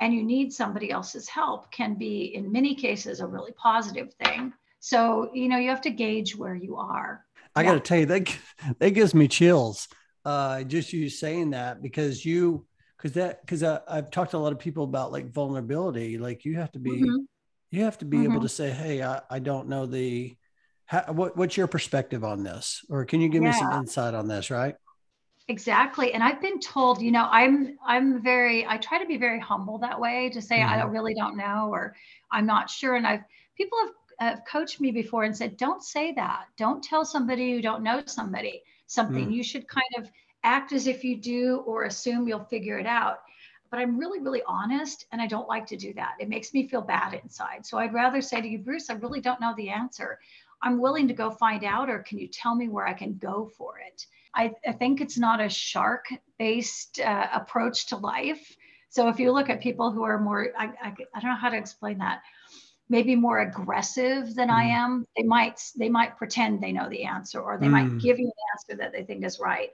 [0.00, 4.52] and you need somebody else's help can be, in many cases, a really positive thing.
[4.80, 7.24] So, you know, you have to gauge where you are.
[7.54, 7.68] I yeah.
[7.68, 8.36] got to tell you, that,
[8.78, 9.88] that gives me chills.
[10.24, 12.66] Uh, just you saying that because you
[12.96, 16.18] because that because I've talked to a lot of people about like vulnerability.
[16.18, 17.16] Like you have to be mm-hmm.
[17.70, 18.32] you have to be mm-hmm.
[18.32, 20.34] able to say, hey, I, I don't know the
[20.86, 23.50] how, what what's your perspective on this, or can you give yeah.
[23.50, 24.76] me some insight on this, right?
[25.48, 26.12] Exactly.
[26.12, 29.78] And I've been told, you know, I'm I'm very I try to be very humble
[29.78, 30.72] that way to say mm-hmm.
[30.72, 31.94] I don't really don't know or
[32.32, 32.96] I'm not sure.
[32.96, 33.22] And I've
[33.56, 36.46] people have, have coached me before and said, don't say that.
[36.56, 39.28] Don't tell somebody you don't know somebody something.
[39.28, 39.34] Mm.
[39.34, 40.10] You should kind of
[40.42, 43.18] act as if you do or assume you'll figure it out.
[43.70, 46.14] But I'm really, really honest and I don't like to do that.
[46.18, 47.66] It makes me feel bad inside.
[47.66, 50.18] So I'd rather say to you, Bruce, I really don't know the answer.
[50.62, 53.50] I'm willing to go find out, or can you tell me where I can go
[53.56, 54.06] for it?
[54.34, 56.06] I, I think it's not a shark
[56.38, 58.56] based uh, approach to life.
[58.88, 61.50] So if you look at people who are more, I, I, I don't know how
[61.50, 62.22] to explain that
[62.88, 64.70] maybe more aggressive than I mm.
[64.70, 67.72] am, they might they might pretend they know the answer or they mm.
[67.72, 69.70] might give you an answer that they think is right.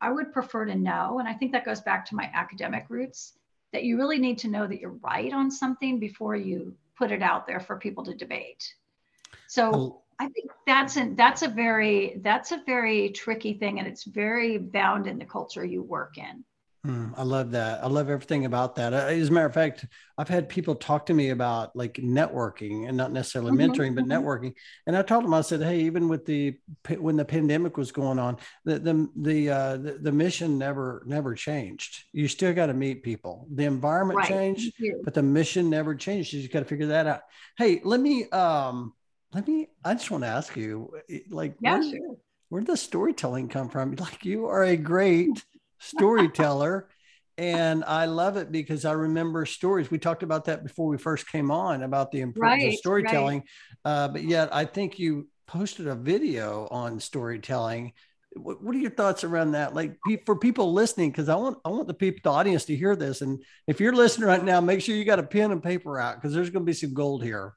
[0.00, 3.38] I would prefer to know, and I think that goes back to my academic roots,
[3.72, 7.22] that you really need to know that you're right on something before you put it
[7.22, 8.74] out there for people to debate.
[9.52, 14.04] So I think that's a, that's a very that's a very tricky thing, and it's
[14.04, 16.42] very bound in the culture you work in.
[16.86, 17.84] Mm, I love that.
[17.84, 18.94] I love everything about that.
[18.94, 19.84] Uh, as a matter of fact,
[20.16, 24.04] I've had people talk to me about like networking and not necessarily mm-hmm, mentoring, but
[24.06, 24.26] mm-hmm.
[24.26, 24.54] networking.
[24.86, 26.58] And I told them, I said, "Hey, even with the
[26.98, 31.34] when the pandemic was going on, the the the uh, the, the, mission never never
[31.34, 32.04] changed.
[32.14, 33.46] You still got to meet people.
[33.52, 34.28] The environment right.
[34.28, 34.72] changed,
[35.04, 36.32] but the mission never changed.
[36.32, 37.20] You just got to figure that out.
[37.58, 38.94] Hey, let me um
[39.34, 39.68] let me.
[39.84, 40.92] I just want to ask you,
[41.30, 42.16] like, yeah, where, sure.
[42.48, 43.94] where did the storytelling come from?
[43.98, 45.44] Like, you are a great
[45.78, 46.88] storyteller.
[47.38, 49.90] and I love it because I remember stories.
[49.90, 53.44] We talked about that before we first came on about the importance right, of storytelling.
[53.84, 53.92] Right.
[53.92, 57.92] Uh, but yet, I think you posted a video on storytelling.
[58.34, 59.74] What, what are your thoughts around that?
[59.74, 62.96] Like for people listening, because I want I want the people, the audience, to hear
[62.96, 63.22] this.
[63.22, 66.16] And if you're listening right now, make sure you got a pen and paper out
[66.16, 67.54] because there's going to be some gold here.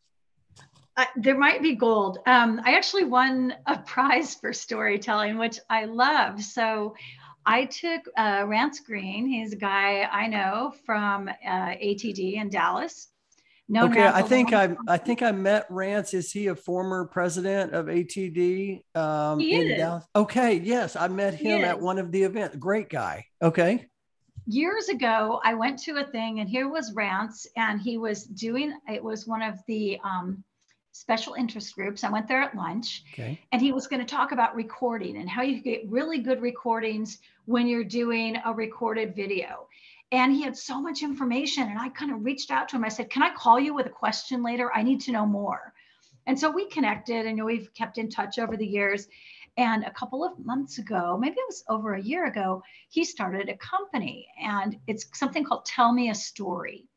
[0.98, 2.20] Uh, there might be gold.
[2.26, 6.42] Um, I actually won a prize for storytelling, which I love.
[6.42, 6.96] So
[7.46, 9.28] I took uh, Rance Greene.
[9.28, 13.10] He's a guy I know from uh, ATD in Dallas.
[13.68, 16.14] No, okay, I think I I think I met Rance.
[16.14, 19.78] Is he a former president of ATD um, he in is.
[19.80, 20.06] Dallas?
[20.16, 22.56] Okay, yes, I met him at one of the events.
[22.58, 23.26] Great guy.
[23.42, 23.88] Okay.
[24.46, 28.72] Years ago, I went to a thing, and here was Rance, and he was doing.
[28.88, 30.44] It was one of the um,
[30.96, 32.04] special interest groups.
[32.04, 33.40] I went there at lunch, okay.
[33.52, 37.20] and he was going to talk about recording and how you get really good recordings
[37.46, 39.68] when you're doing a recorded video.
[40.12, 42.86] And he had so much information, and I kind of reached out to him.
[42.86, 44.72] I said, "Can I call you with a question later?
[44.74, 45.74] I need to know more."
[46.28, 49.10] And so we connected, and we've kept in touch over the years.
[49.58, 53.48] And a couple of months ago, maybe it was over a year ago, he started
[53.48, 56.88] a company and it's something called Tell Me a Story.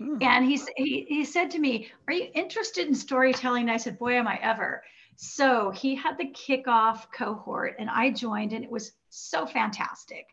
[0.00, 0.16] Hmm.
[0.22, 3.62] And he's, he, he said to me, Are you interested in storytelling?
[3.62, 4.82] And I said, Boy, am I ever.
[5.16, 10.26] So he had the kickoff cohort and I joined, and it was so fantastic.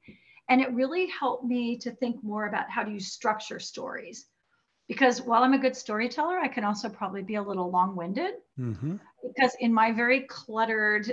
[0.50, 4.28] And it really helped me to think more about how do you structure stories
[4.88, 8.36] because while I'm a good storyteller, I can also probably be a little long-winded.
[8.58, 8.96] Mm-hmm.
[9.36, 11.12] Because in my very cluttered,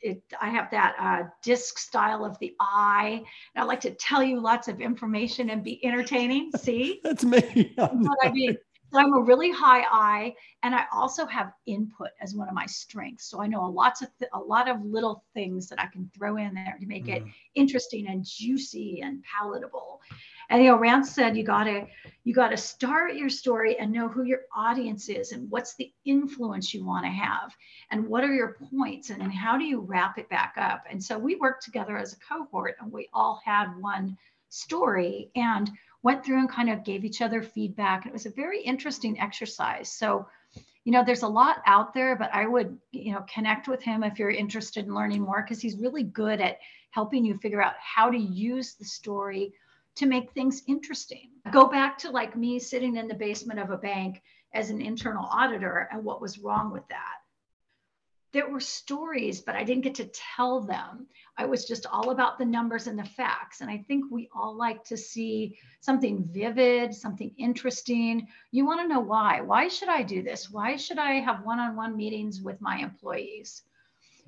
[0.00, 3.24] it, I have that uh, disc style of the I.
[3.54, 6.50] And I like to tell you lots of information and be entertaining.
[6.56, 7.74] See, that's me.
[7.76, 8.56] what I mean.
[8.92, 12.66] So I'm a really high I, and I also have input as one of my
[12.66, 13.28] strengths.
[13.28, 16.10] So I know a lots of th- a lot of little things that I can
[16.16, 17.16] throw in there to make mm.
[17.16, 20.00] it interesting and juicy and palatable.
[20.48, 21.86] And you know, Rance said you gotta
[22.22, 26.72] you gotta start your story and know who your audience is and what's the influence
[26.72, 27.52] you want to have
[27.90, 30.84] and what are your points and then how do you wrap it back up.
[30.88, 34.16] And so we worked together as a cohort and we all had one
[34.48, 35.70] story and
[36.02, 38.06] went through and kind of gave each other feedback.
[38.06, 39.90] It was a very interesting exercise.
[39.90, 40.26] So
[40.84, 44.04] you know there's a lot out there but i would you know connect with him
[44.04, 46.58] if you're interested in learning more because he's really good at
[46.92, 49.52] helping you figure out how to use the story
[49.96, 51.30] to make things interesting.
[51.50, 55.26] Go back to like me sitting in the basement of a bank as an internal
[55.26, 57.18] auditor and what was wrong with that.
[58.36, 61.06] There were stories, but I didn't get to tell them.
[61.38, 63.62] I was just all about the numbers and the facts.
[63.62, 68.28] And I think we all like to see something vivid, something interesting.
[68.50, 69.40] You want to know why.
[69.40, 70.50] Why should I do this?
[70.50, 73.62] Why should I have one on one meetings with my employees?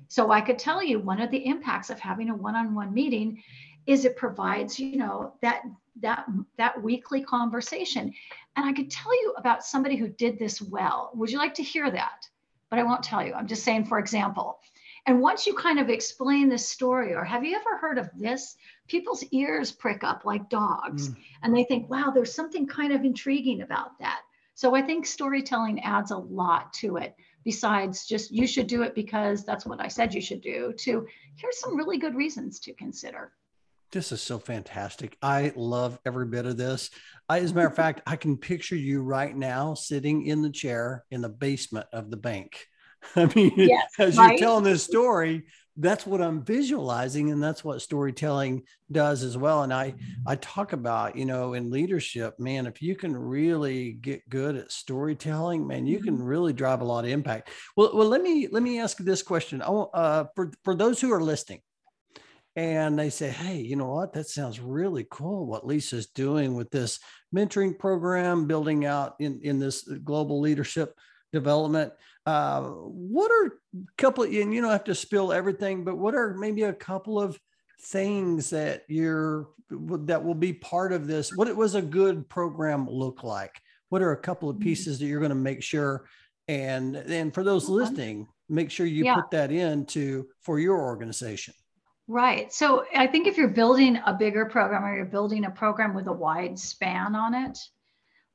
[0.07, 2.91] So I could tell you one of the impacts of having a one on one
[2.91, 3.43] meeting
[3.85, 5.61] is it provides you know that
[5.99, 6.25] that
[6.57, 8.13] that weekly conversation
[8.55, 11.63] and i could tell you about somebody who did this well would you like to
[11.63, 12.28] hear that
[12.69, 13.33] but i won't tell you.
[13.33, 14.59] I'm just saying for example
[15.05, 18.57] and once you kind of explain this story or have you ever heard of this?
[18.87, 21.15] People's ears prick up like dogs mm.
[21.41, 24.21] and they think wow there's something kind of intriguing about that.
[24.55, 28.93] So i think storytelling adds a lot to it besides just you should do it
[28.93, 32.73] because that's what i said you should do to here's some really good reasons to
[32.73, 33.31] consider
[33.91, 35.17] this is so fantastic.
[35.21, 36.89] I love every bit of this.
[37.27, 40.49] I, as a matter of fact, I can picture you right now sitting in the
[40.49, 42.65] chair in the basement of the bank.
[43.15, 44.31] I mean, yes, as right?
[44.31, 45.45] you're telling this story,
[45.77, 49.63] that's what I'm visualizing, and that's what storytelling does as well.
[49.63, 49.93] And I
[50.27, 54.71] I talk about, you know, in leadership, man, if you can really get good at
[54.71, 56.25] storytelling, man, you can mm-hmm.
[56.25, 57.51] really drive a lot of impact.
[57.77, 59.61] Well, well, let me let me ask this question.
[59.61, 61.61] I want, uh, for for those who are listening,
[62.55, 64.13] and they say, Hey, you know what?
[64.13, 66.99] That sounds really cool what Lisa's doing with this
[67.35, 70.95] mentoring program, building out in, in this global leadership
[71.31, 71.93] development.
[72.25, 73.51] Uh, what are a
[73.97, 77.19] couple of, and you don't have to spill everything, but what are maybe a couple
[77.19, 77.39] of
[77.81, 81.35] things that you're that will be part of this?
[81.35, 83.61] What it was a good program look like?
[83.89, 84.63] What are a couple of mm-hmm.
[84.63, 86.05] pieces that you're going to make sure
[86.49, 89.15] and and for those listening, make sure you yeah.
[89.15, 91.53] put that into for your organization.
[92.09, 92.51] Right.
[92.51, 96.07] So I think if you're building a bigger program or you're building a program with
[96.07, 97.59] a wide span on it,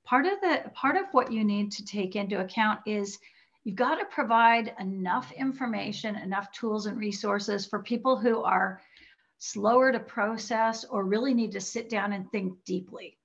[0.05, 3.19] part of the part of what you need to take into account is
[3.65, 8.81] you've got to provide enough information, enough tools and resources for people who are
[9.39, 13.19] slower to process or really need to sit down and think deeply.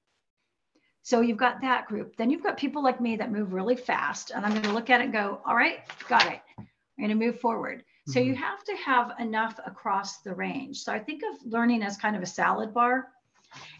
[1.03, 2.17] So you've got that group.
[2.17, 4.89] Then you've got people like me that move really fast and I'm going to look
[4.89, 6.41] at it and go, "All right, got it.
[6.57, 6.65] I'm
[6.97, 8.41] going to move forward." So you mm-hmm.
[8.41, 10.81] have to have enough across the range.
[10.81, 13.09] So I think of learning as kind of a salad bar.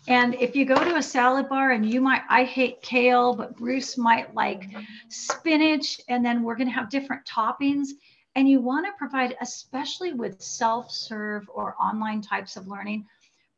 [0.08, 3.56] And if you go to a salad bar and you might, I hate kale, but
[3.56, 4.66] Bruce might like
[5.10, 7.90] spinach, and then we're going to have different toppings.
[8.36, 13.06] And you want to provide, especially with self serve or online types of learning,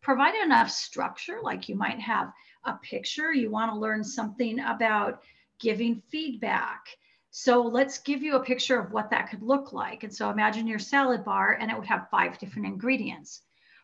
[0.02, 1.40] provide enough structure.
[1.42, 2.32] Like you might have
[2.66, 5.22] a picture, you want to learn something about
[5.60, 6.88] giving feedback
[7.34, 10.04] so let's give you a picture of what that could look like.
[10.04, 13.42] And so imagine your salad bar and it would have five different ingredients.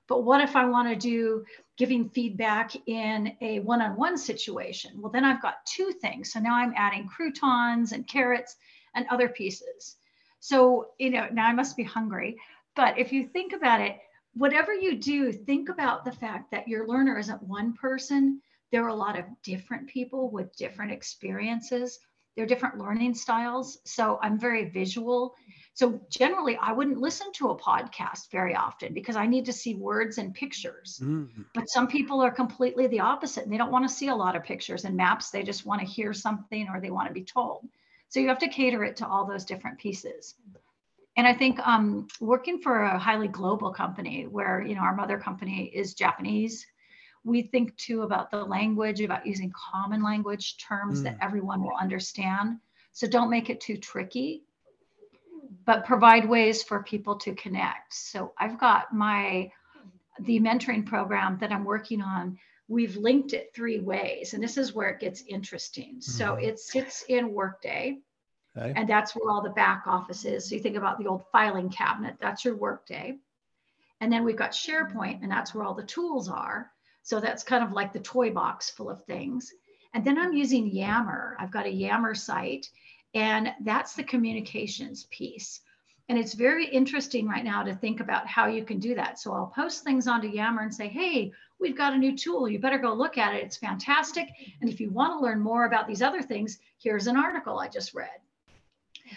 [0.10, 1.46] But what if I want to do
[1.78, 5.02] giving feedback in a one on one situation?
[5.02, 6.34] Well, then I've got two things.
[6.34, 8.58] So now I'm adding croutons and carrots
[8.94, 9.96] and other pieces.
[10.42, 12.38] So, you know, now I must be hungry.
[12.76, 13.98] But if you think about it,
[14.34, 18.42] whatever you do, think about the fact that your learner isn't one person.
[18.74, 22.00] There are a lot of different people with different experiences
[22.38, 23.80] they're different learning styles.
[23.84, 25.36] So I'm very visual.
[25.74, 29.74] So generally, I wouldn't listen to a podcast very often because I need to see
[29.74, 31.00] words and pictures.
[31.04, 31.42] Mm-hmm.
[31.56, 33.44] But some people are completely the opposite.
[33.44, 35.32] And they don't want to see a lot of pictures and maps.
[35.32, 37.68] They just want to hear something or they want to be told.
[38.10, 40.36] So you have to cater it to all those different pieces.
[41.18, 45.18] And I think um, working for a highly global company where, you know, our mother
[45.18, 46.68] company is Japanese,
[47.28, 51.04] we think too about the language, about using common language terms mm.
[51.04, 52.58] that everyone will understand.
[52.94, 54.44] So don't make it too tricky,
[55.66, 57.94] but provide ways for people to connect.
[57.94, 59.52] So I've got my
[60.22, 62.40] the mentoring program that I'm working on.
[62.70, 65.98] We've linked it three ways, and this is where it gets interesting.
[65.98, 66.04] Mm.
[66.04, 66.46] So mm-hmm.
[66.46, 67.98] it sits in Workday.
[68.58, 68.74] Okay.
[68.76, 70.50] And that's where all the back office is.
[70.50, 73.18] So you think about the old filing cabinet, that's your workday.
[74.02, 76.72] And then we've got SharePoint, and that's where all the tools are.
[77.08, 79.54] So that's kind of like the toy box full of things.
[79.94, 81.38] And then I'm using Yammer.
[81.40, 82.70] I've got a Yammer site,
[83.14, 85.62] and that's the communications piece.
[86.10, 89.20] And it's very interesting right now to think about how you can do that.
[89.20, 92.50] So I'll post things onto Yammer and say, hey, we've got a new tool.
[92.50, 93.42] You better go look at it.
[93.42, 94.28] It's fantastic.
[94.60, 97.70] And if you want to learn more about these other things, here's an article I
[97.70, 98.20] just read.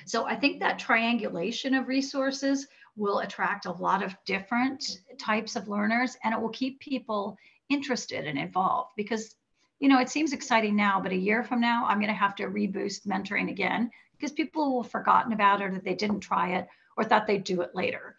[0.06, 5.66] So I think that triangulation of resources will attract a lot of different types of
[5.66, 7.36] learners and it will keep people
[7.70, 9.36] interested and involved because
[9.78, 12.34] you know it seems exciting now but a year from now i'm going to have
[12.34, 16.20] to reboost mentoring again because people will have forgotten about it or that they didn't
[16.20, 18.16] try it or thought they'd do it later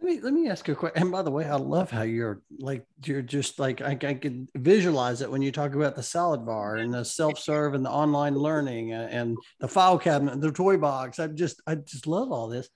[0.00, 1.02] let me let me ask you a question.
[1.02, 4.46] And by the way, I love how you're like you're just like I, I can
[4.54, 7.90] visualize it when you talk about the salad bar and the self serve and the
[7.90, 11.18] online learning and, and, the file cabinet, and the toy box.
[11.18, 12.68] I just I just love all this.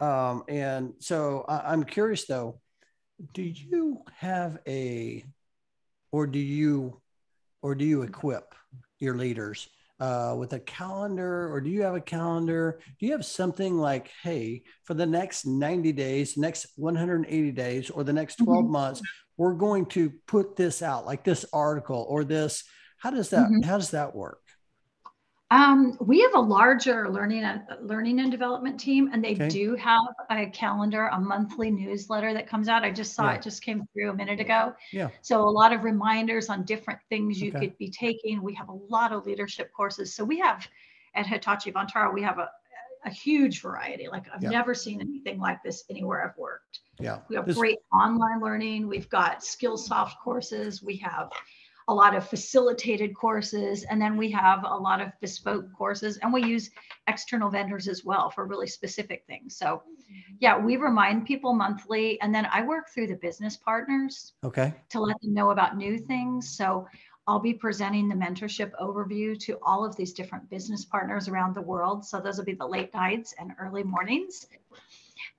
[0.00, 2.60] Um, and so I, I'm curious though,
[3.32, 5.24] do you have a
[6.12, 7.00] or do you
[7.62, 8.54] or do you equip
[8.98, 13.24] your leaders uh, with a calendar or do you have a calendar do you have
[13.24, 18.64] something like hey for the next 90 days next 180 days or the next 12
[18.64, 18.72] mm-hmm.
[18.72, 19.00] months
[19.38, 22.64] we're going to put this out like this article or this
[22.98, 23.62] how does that mm-hmm.
[23.62, 24.40] how does that work
[25.50, 29.48] um, we have a larger learning and learning and development team, and they okay.
[29.48, 32.82] do have a calendar, a monthly newsletter that comes out.
[32.82, 33.36] I just saw yeah.
[33.36, 34.74] it just came through a minute ago.
[34.92, 35.10] Yeah.
[35.22, 37.60] So a lot of reminders on different things you okay.
[37.60, 38.42] could be taking.
[38.42, 40.12] We have a lot of leadership courses.
[40.12, 40.66] So we have
[41.14, 42.50] at Hitachi Vantara, we have a,
[43.04, 44.08] a huge variety.
[44.08, 44.50] Like I've yeah.
[44.50, 46.80] never seen anything like this anywhere I've worked.
[46.98, 47.20] Yeah.
[47.28, 47.56] We have this...
[47.56, 48.88] great online learning.
[48.88, 50.82] We've got Skillsoft courses.
[50.82, 51.30] We have
[51.88, 56.32] a lot of facilitated courses, and then we have a lot of bespoke courses, and
[56.32, 56.70] we use
[57.06, 59.56] external vendors as well for really specific things.
[59.56, 60.34] So, mm-hmm.
[60.40, 64.32] yeah, we remind people monthly, and then I work through the business partners.
[64.42, 64.74] Okay.
[64.90, 66.56] To let them know about new things.
[66.56, 66.88] So,
[67.28, 71.62] I'll be presenting the mentorship overview to all of these different business partners around the
[71.62, 72.04] world.
[72.04, 74.46] So, those will be the late nights and early mornings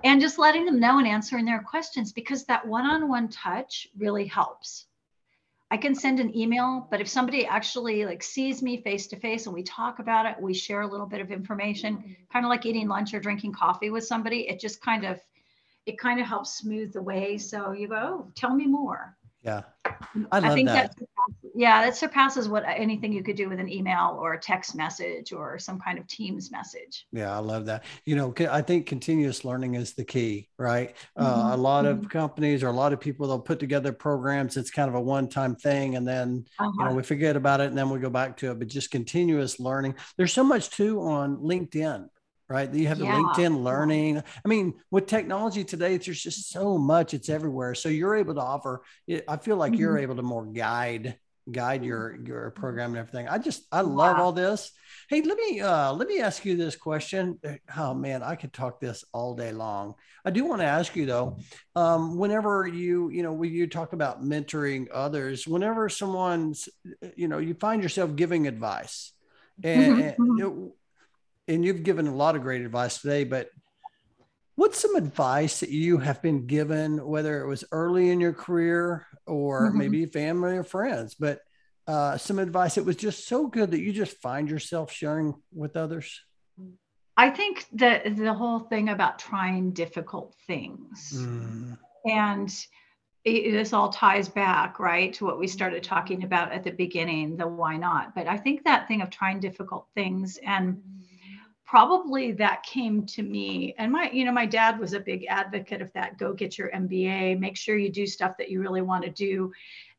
[0.03, 4.85] and just letting them know and answering their questions because that one-on-one touch really helps
[5.69, 9.47] I can send an email, but if somebody actually like sees me face to face
[9.47, 12.11] and we talk about it, we share a little bit of information, mm-hmm.
[12.31, 15.19] kind of like eating lunch or drinking coffee with somebody, it just kind of
[15.85, 17.37] it kind of helps smooth the way.
[17.37, 19.17] So you go, oh, tell me more.
[19.41, 19.63] Yeah.
[19.85, 19.95] I,
[20.31, 20.95] I think that.
[20.97, 21.07] that
[21.57, 25.33] yeah, that surpasses what anything you could do with an email or a text message
[25.33, 27.07] or some kind of Teams message.
[27.11, 27.83] Yeah, I love that.
[28.05, 30.95] You know, I think continuous learning is the key, right?
[31.15, 31.47] Uh, mm-hmm.
[31.47, 32.07] Uh, a lot of mm-hmm.
[32.09, 34.55] companies or a lot of people they'll put together programs.
[34.55, 36.69] It's kind of a one-time thing, and then uh-huh.
[36.71, 36.95] you know uh-huh.
[36.97, 38.59] we forget about it, and then we go back to it.
[38.59, 39.95] But just continuous learning.
[40.15, 42.07] There's so much too on LinkedIn
[42.49, 42.73] right?
[42.73, 43.15] You have the yeah.
[43.15, 44.19] LinkedIn learning.
[44.19, 47.75] I mean, with technology today, there's just so much, it's everywhere.
[47.75, 48.83] So you're able to offer,
[49.27, 49.81] I feel like mm-hmm.
[49.81, 51.17] you're able to more guide
[51.51, 53.27] guide your your program and everything.
[53.27, 54.71] I just I love all this.
[55.09, 57.39] Hey, let me uh let me ask you this question.
[57.77, 59.95] Oh man, I could talk this all day long.
[60.25, 61.37] I do want to ask you though,
[61.75, 66.69] um, whenever you you know when you talk about mentoring others, whenever someone's
[67.15, 69.13] you know you find yourself giving advice,
[69.63, 70.01] and, mm-hmm.
[70.01, 70.67] and mm-hmm
[71.47, 73.49] and you've given a lot of great advice today, but
[74.57, 79.05] what's some advice that you have been given, whether it was early in your career
[79.27, 79.77] or mm-hmm.
[79.77, 81.41] maybe family or friends, but
[81.87, 85.77] uh, some advice that was just so good that you just find yourself sharing with
[85.77, 86.21] others?
[87.15, 91.77] I think that the whole thing about trying difficult things mm.
[92.05, 92.65] and
[93.23, 97.35] it, this all ties back right to what we started talking about at the beginning
[97.35, 100.81] the why not but i think that thing of trying difficult things and
[101.67, 105.81] probably that came to me and my you know my dad was a big advocate
[105.81, 109.03] of that go get your mba make sure you do stuff that you really want
[109.03, 109.51] to do.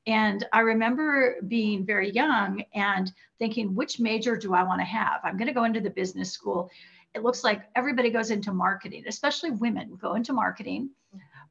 [0.07, 5.21] And i remember being very young and thinking which major do i want to have?
[5.23, 6.71] I'm going to go into the business school.
[7.15, 10.91] It looks like everybody goes into marketing especially women go into marketing.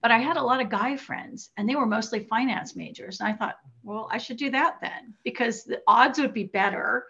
[0.02, 3.30] But i had a lot of guy friends and they were mostly finance majors and
[3.30, 7.06] i thought well i should do that then because the odds would be better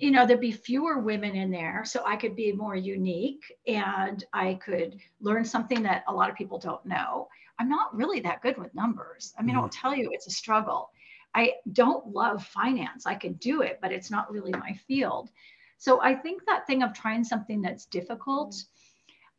[0.00, 4.24] you know, there'd be fewer women in there, so I could be more unique and
[4.32, 7.28] I could learn something that a lot of people don't know.
[7.58, 9.34] I'm not really that good with numbers.
[9.38, 9.64] I mean, mm-hmm.
[9.64, 10.90] I'll tell you, it's a struggle.
[11.34, 13.04] I don't love finance.
[13.06, 15.28] I could do it, but it's not really my field.
[15.76, 18.56] So I think that thing of trying something that's difficult,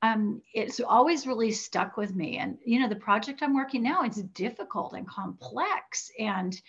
[0.03, 2.37] um, it's always really stuck with me.
[2.37, 6.59] And you know, the project I'm working now, it's difficult and complex, and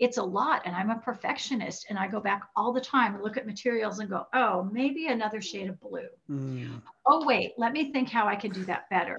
[0.00, 3.22] it's a lot and i'm a perfectionist and i go back all the time and
[3.22, 6.08] look at materials and go oh maybe another shade of blue.
[6.28, 6.80] Mm.
[7.06, 9.16] oh wait let me think how i can do that better.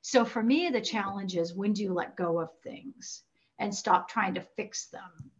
[0.00, 3.24] So for me the challenge is when do you let go of things
[3.58, 5.30] and stop trying to fix them?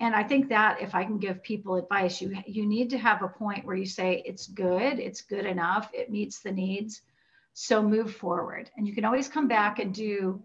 [0.00, 3.22] And i think that if i can give people advice you you need to have
[3.22, 7.02] a point where you say it's good it's good enough it meets the needs
[7.54, 8.70] so move forward.
[8.76, 10.42] And you can always come back and do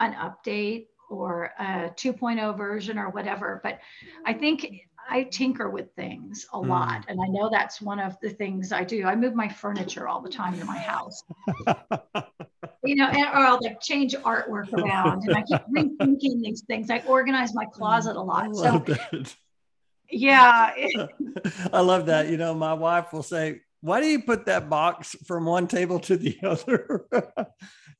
[0.00, 3.60] an update or a 2.0 version or whatever.
[3.62, 3.80] But
[4.24, 6.68] I think I tinker with things a mm.
[6.68, 7.04] lot.
[7.08, 9.04] And I know that's one of the things I do.
[9.04, 11.22] I move my furniture all the time in my house.
[12.84, 16.90] you know, and, or I'll like change artwork around and I keep rethinking these things.
[16.90, 18.54] I organize my closet a lot.
[18.54, 19.34] So that.
[20.10, 20.72] yeah.
[21.72, 22.28] I love that.
[22.28, 26.00] You know, my wife will say, why do you put that box from one table
[26.00, 27.06] to the other?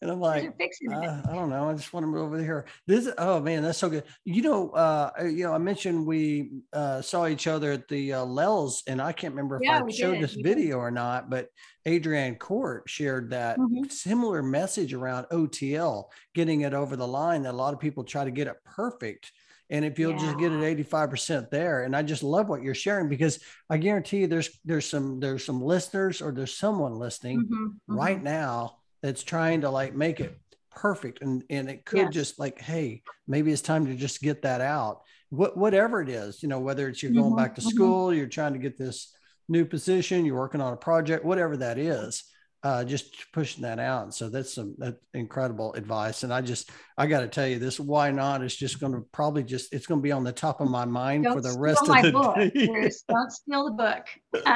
[0.01, 1.69] and I'm like, uh, I don't know.
[1.69, 2.67] I just want to move over here.
[2.87, 4.05] This, oh man, that's so good.
[4.25, 8.25] You know, uh, you know, I mentioned we uh, saw each other at the uh,
[8.25, 10.23] Lels, and I can't remember if yeah, I showed did.
[10.23, 11.49] this video or not, but
[11.87, 13.89] Adrienne Court shared that mm-hmm.
[13.89, 16.05] similar message around OTL,
[16.35, 17.43] getting it over the line.
[17.43, 19.33] That a lot of people try to get it perfect.
[19.71, 20.19] And if you'll yeah.
[20.19, 21.83] just get it 85% there.
[21.83, 23.39] And I just love what you're sharing because
[23.69, 27.67] I guarantee you there's there's some there's some listeners or there's someone listening mm-hmm.
[27.67, 27.95] Mm-hmm.
[27.95, 30.39] right now that's trying to like make it
[30.71, 32.15] perfect and and it could yes.
[32.15, 35.01] just like hey maybe it's time to just get that out
[35.31, 37.71] what whatever it is you know whether it's you're going mm-hmm, back to mm-hmm.
[37.71, 39.13] school you're trying to get this
[39.49, 42.25] new position you're working on a project whatever that is
[42.63, 44.15] uh, just pushing that out.
[44.15, 46.25] So that's some that incredible advice.
[46.25, 49.05] And I just I got to tell you, this why not is just going to
[49.13, 51.57] probably just it's going to be on the top of my mind Don't for the
[51.59, 52.91] rest of the book, day.
[53.09, 54.07] Don't steal the book.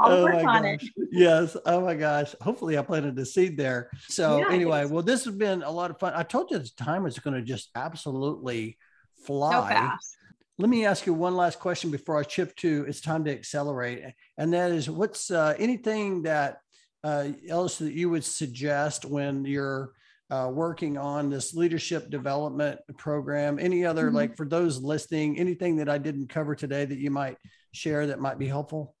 [0.00, 0.84] I'll oh work on gosh.
[0.96, 1.08] it.
[1.10, 1.56] Yes.
[1.66, 2.34] Oh my gosh.
[2.40, 3.90] Hopefully, I planted a seed there.
[4.08, 6.12] So yeah, anyway, well, this has been a lot of fun.
[6.14, 8.78] I told you this time is going to just absolutely
[9.24, 9.90] fly.
[10.00, 10.08] So
[10.58, 14.02] let me ask you one last question before I shift to it's time to accelerate.
[14.36, 16.58] And that is what's uh, anything that
[17.04, 19.92] uh, else that you would suggest when you're
[20.30, 23.58] uh, working on this leadership development program?
[23.58, 24.16] Any other, mm-hmm.
[24.16, 27.36] like for those listening, anything that I didn't cover today that you might
[27.72, 28.94] share that might be helpful?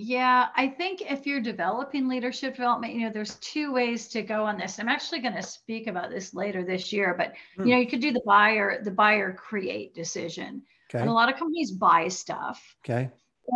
[0.00, 4.44] Yeah, I think if you're developing leadership development, you know, there's two ways to go
[4.44, 4.78] on this.
[4.78, 8.00] I'm actually going to speak about this later this year, but you know, you could
[8.00, 10.62] do the buyer, the buyer create decision.
[10.88, 11.00] Okay.
[11.00, 12.62] And a lot of companies buy stuff.
[12.84, 13.10] Okay.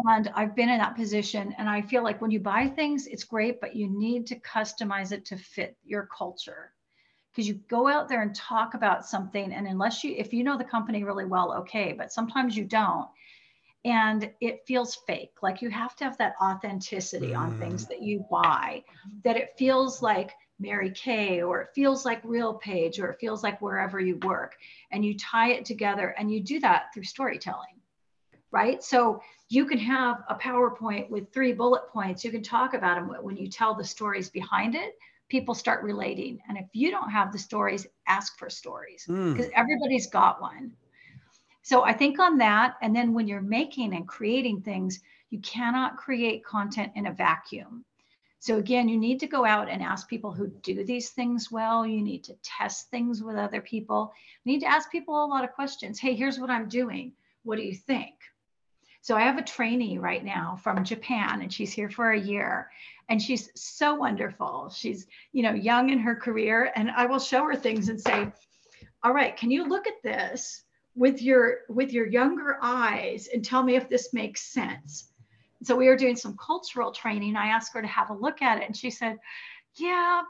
[0.07, 1.55] And I've been in that position.
[1.59, 5.12] And I feel like when you buy things, it's great, but you need to customize
[5.12, 6.72] it to fit your culture.
[7.30, 10.59] Because you go out there and talk about something, and unless you, if you know
[10.59, 13.09] the company really well, okay, but sometimes you don't.
[13.84, 15.32] And it feels fake.
[15.43, 17.38] Like you have to have that authenticity mm.
[17.38, 17.88] on things mm.
[17.88, 18.84] that you buy,
[19.24, 23.61] that it feels like Mary Kay, or it feels like RealPage, or it feels like
[23.62, 24.55] wherever you work.
[24.90, 27.80] And you tie it together, and you do that through storytelling
[28.53, 28.84] right?
[28.84, 29.20] So
[29.53, 32.24] you can have a PowerPoint with three bullet points.
[32.24, 34.98] You can talk about them when you tell the stories behind it.
[35.28, 36.40] People start relating.
[36.48, 39.53] And if you don't have the stories, ask for stories because mm.
[39.55, 40.72] everybody's got one.
[41.61, 42.76] So I think on that.
[42.80, 47.84] And then when you're making and creating things, you cannot create content in a vacuum.
[48.38, 51.86] So again, you need to go out and ask people who do these things well.
[51.86, 54.14] You need to test things with other people.
[54.44, 56.00] You need to ask people a lot of questions.
[56.00, 57.12] Hey, here's what I'm doing.
[57.42, 58.14] What do you think?
[59.03, 62.70] So I have a trainee right now from Japan and she's here for a year
[63.09, 64.70] and she's so wonderful.
[64.70, 68.30] She's, you know, young in her career and I will show her things and say,
[69.03, 70.62] "All right, can you look at this
[70.94, 75.11] with your with your younger eyes and tell me if this makes sense?"
[75.64, 77.34] So we were doing some cultural training.
[77.34, 79.18] I asked her to have a look at it and she said,
[79.74, 80.22] "Yeah,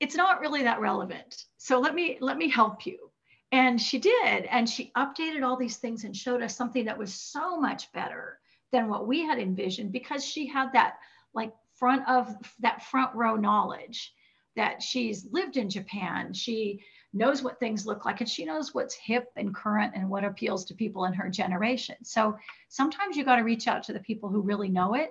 [0.00, 1.44] it's not really that relevant.
[1.58, 3.10] So let me let me help you."
[3.54, 4.46] And she did.
[4.46, 8.40] And she updated all these things and showed us something that was so much better
[8.72, 10.98] than what we had envisioned because she had that
[11.34, 14.12] like front of that front row knowledge
[14.56, 16.32] that she's lived in Japan.
[16.32, 16.82] She
[17.12, 20.64] knows what things look like and she knows what's hip and current and what appeals
[20.64, 21.94] to people in her generation.
[22.02, 22.36] So
[22.70, 25.10] sometimes you got to reach out to the people who really know it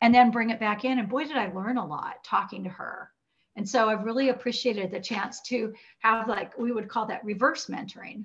[0.00, 1.00] and then bring it back in.
[1.00, 3.10] And boy, did I learn a lot talking to her
[3.58, 7.66] and so I've really appreciated the chance to have like we would call that reverse
[7.66, 8.22] mentoring.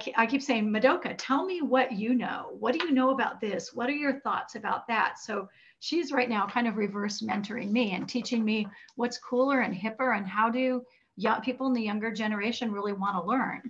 [0.00, 2.56] Keep, I keep saying, Madoka, tell me what you know.
[2.58, 3.72] What do you know about this?
[3.72, 5.20] What are your thoughts about that?
[5.20, 5.48] So
[5.78, 8.66] she's right now kind of reverse mentoring me and teaching me
[8.96, 10.82] what's cooler and hipper and how do
[11.16, 13.62] young people in the younger generation really want to learn.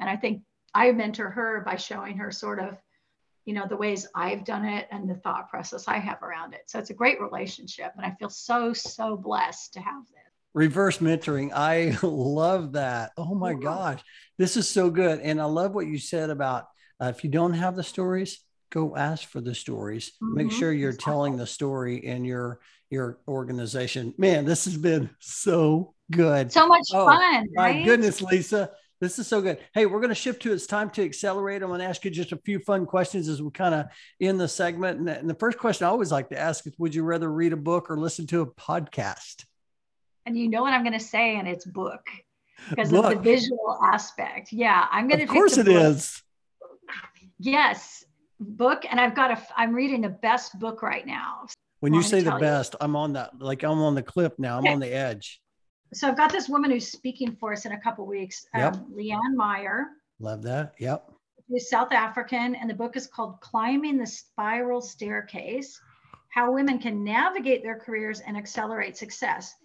[0.00, 0.42] And I think
[0.74, 2.76] I mentor her by showing her sort of,
[3.44, 6.62] you know, the ways I've done it and the thought process I have around it.
[6.66, 7.92] So it's a great relationship.
[7.96, 10.19] And I feel so, so blessed to have this
[10.54, 11.52] reverse mentoring.
[11.54, 13.12] I love that.
[13.16, 14.00] Oh my gosh,
[14.38, 15.20] this is so good.
[15.20, 16.66] And I love what you said about
[17.00, 18.40] uh, if you don't have the stories,
[18.70, 20.12] go ask for the stories.
[20.22, 20.36] Mm-hmm.
[20.36, 24.12] Make sure you're telling the story in your your organization.
[24.18, 26.50] Man, this has been so good.
[26.52, 27.46] So much oh, fun.
[27.54, 27.84] My right?
[27.84, 28.70] goodness, Lisa.
[29.00, 29.58] This is so good.
[29.72, 31.62] Hey, we're going to shift to it's time to accelerate.
[31.62, 33.86] I'm going to ask you just a few fun questions as we kind of
[34.18, 35.08] in the segment.
[35.08, 37.56] And the first question I always like to ask is Would you rather read a
[37.56, 39.44] book or listen to a podcast?
[40.30, 42.06] And you know what I'm going to say, and it's book
[42.68, 44.52] because of the visual aspect.
[44.52, 45.24] Yeah, I'm going to.
[45.24, 45.74] Of course, it book.
[45.74, 46.22] is.
[47.40, 48.04] Yes,
[48.38, 49.42] book, and I've got a.
[49.56, 51.46] I'm reading the best book right now.
[51.80, 52.78] When you say the best, you.
[52.80, 53.40] I'm on that.
[53.40, 54.56] Like I'm on the cliff now.
[54.56, 54.72] I'm okay.
[54.72, 55.40] on the edge.
[55.92, 58.46] So I've got this woman who's speaking for us in a couple weeks.
[58.54, 58.74] Yep.
[58.74, 59.86] Um, Leanne Meyer.
[60.20, 60.74] Love that.
[60.78, 61.10] Yep.
[61.50, 65.80] She's South African, and the book is called "Climbing the Spiral Staircase."
[66.28, 69.56] How women can navigate their careers and accelerate success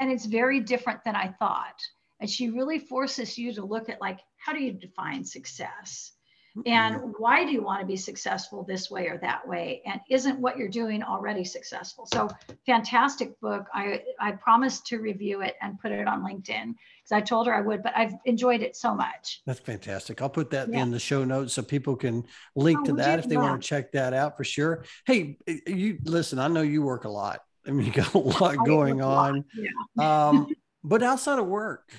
[0.00, 1.80] and it's very different than I thought.
[2.20, 6.12] And she really forces you to look at like, how do you define success?
[6.56, 6.68] Mm-hmm.
[6.68, 9.82] And why do you want to be successful this way or that way?
[9.86, 12.06] And isn't what you're doing already successful?
[12.12, 12.28] So
[12.66, 13.66] fantastic book.
[13.72, 17.54] I, I promised to review it and put it on LinkedIn because I told her
[17.54, 19.42] I would, but I've enjoyed it so much.
[19.46, 20.20] That's fantastic.
[20.22, 20.82] I'll put that yeah.
[20.82, 22.24] in the show notes so people can
[22.56, 24.84] link oh, to that if they want to check that out for sure.
[25.06, 25.36] Hey,
[25.66, 27.42] you listen, I know you work a lot.
[27.68, 29.44] I mean, you got a lot going on.
[29.54, 30.28] Yeah.
[30.28, 30.48] um,
[30.84, 31.92] but outside of work,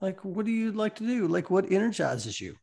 [0.00, 1.28] like, what do you like to do?
[1.28, 2.56] Like, what energizes you?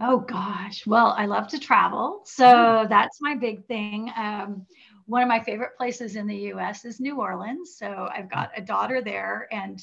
[0.00, 0.86] Oh gosh.
[0.86, 2.22] Well, I love to travel.
[2.24, 4.10] So that's my big thing.
[4.16, 4.66] Um,
[5.06, 7.76] one of my favorite places in the US is New Orleans.
[7.78, 9.80] So I've got a daughter there and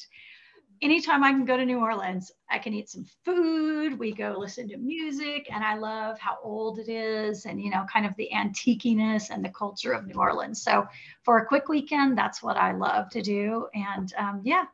[0.81, 3.97] anytime I can go to New Orleans, I can eat some food.
[3.97, 7.85] We go listen to music, and I love how old it is and, you know,
[7.91, 10.61] kind of the antiquiness and the culture of New Orleans.
[10.61, 10.87] So
[11.23, 13.67] for a quick weekend, that's what I love to do.
[13.73, 14.65] And um, yeah.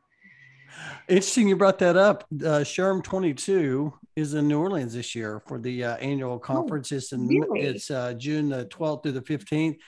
[1.08, 2.24] Interesting you brought that up.
[2.32, 6.92] Uh, SHRM 22 is in New Orleans this year for the uh, annual oh, conference.
[6.92, 7.60] Oh, it's in, really?
[7.60, 9.78] it's uh, June the 12th through the 15th.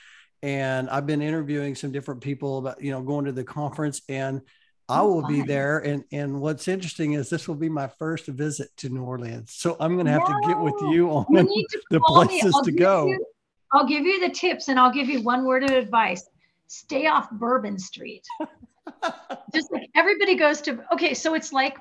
[0.41, 4.41] And I've been interviewing some different people about, you know, going to the conference and
[4.89, 5.33] I oh, will fun.
[5.33, 5.79] be there.
[5.79, 9.53] And and what's interesting is this will be my first visit to New Orleans.
[9.53, 13.07] So I'm gonna have no, to get with you on you the places to go.
[13.07, 13.25] You,
[13.71, 16.27] I'll give you the tips and I'll give you one word of advice.
[16.67, 18.25] Stay off Bourbon Street.
[19.53, 21.77] Just like everybody goes to okay, so it's like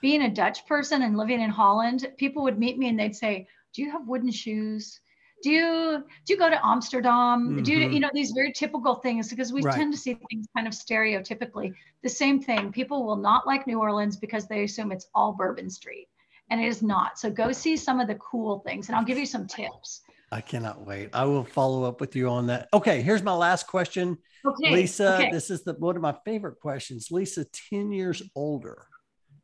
[0.00, 3.46] being a Dutch person and living in Holland, people would meet me and they'd say,
[3.72, 5.00] Do you have wooden shoes?
[5.42, 7.48] Do you do you go to Amsterdam?
[7.48, 7.62] Mm-hmm.
[7.62, 7.92] Do you, mm-hmm.
[7.92, 9.74] you know these very typical things because we right.
[9.74, 11.74] tend to see things kind of stereotypically.
[12.02, 12.72] The same thing.
[12.72, 16.08] People will not like New Orleans because they assume it's all Bourbon Street,
[16.50, 17.18] and it is not.
[17.18, 20.02] So go see some of the cool things, and I'll give you some tips.
[20.30, 21.10] I cannot wait.
[21.12, 22.68] I will follow up with you on that.
[22.72, 24.16] Okay, here's my last question.
[24.44, 24.72] Okay.
[24.72, 25.30] Lisa, okay.
[25.30, 27.08] this is the one of my favorite questions.
[27.10, 28.86] Lisa, 10 years older,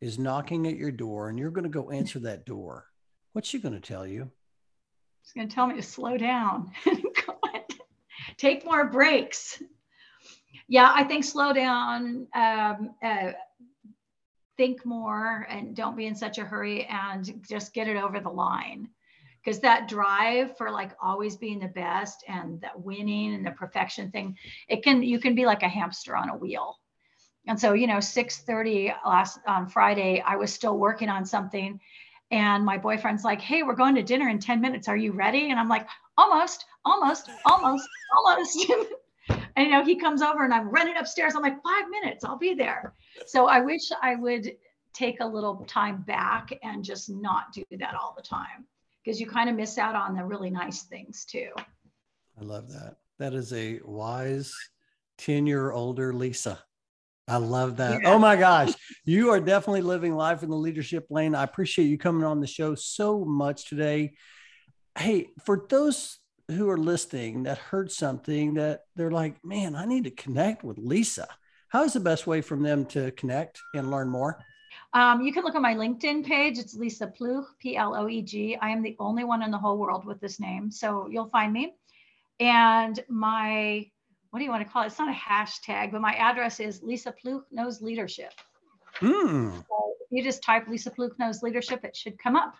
[0.01, 2.86] is knocking at your door and you're going to go answer that door.
[3.34, 4.30] What's she going to tell you?
[5.29, 6.72] She's going to tell me to slow down,
[8.39, 9.62] take more breaks.
[10.68, 13.33] Yeah, I think slow down, um, uh,
[14.57, 18.31] think more, and don't be in such a hurry and just get it over the
[18.31, 18.89] line.
[19.45, 24.11] Because that drive for like always being the best and that winning and the perfection
[24.11, 24.35] thing,
[24.66, 26.79] it can you can be like a hamster on a wheel.
[27.47, 31.79] And so, you know, 6:30 last on Friday, I was still working on something
[32.31, 34.89] and my boyfriend's like, Hey, we're going to dinner in 10 minutes.
[34.89, 35.51] Are you ready?
[35.51, 38.70] And I'm like, Almost, almost, almost, almost.
[39.29, 41.35] and you know, he comes over and I'm running upstairs.
[41.35, 42.95] I'm like, Five minutes, I'll be there.
[43.26, 44.53] So I wish I would
[44.93, 48.66] take a little time back and just not do that all the time
[49.05, 51.51] because you kind of miss out on the really nice things too.
[52.39, 52.97] I love that.
[53.18, 54.55] That is a wise
[55.18, 56.59] 10 year older Lisa.
[57.29, 58.03] I love that.
[58.03, 58.11] Yeah.
[58.11, 58.72] Oh my gosh.
[59.05, 61.35] You are definitely living life in the leadership lane.
[61.35, 64.14] I appreciate you coming on the show so much today.
[64.97, 66.18] Hey, for those
[66.51, 70.79] who are listening that heard something that they're like, man, I need to connect with
[70.79, 71.29] Lisa.
[71.68, 74.39] How is the best way for them to connect and learn more?
[74.95, 76.59] Um, you can look at my LinkedIn page.
[76.59, 78.57] It's Lisa Ploeg, P L O E G.
[78.57, 80.70] I am the only one in the whole world with this name.
[80.70, 81.74] So you'll find me.
[82.41, 83.91] And my
[84.31, 84.87] what do you want to call it?
[84.87, 88.33] It's not a hashtag, but my address is Lisa Ploeg knows leadership.
[89.01, 89.53] Mm.
[89.53, 92.55] So you just type Lisa Ploeg knows leadership, it should come up.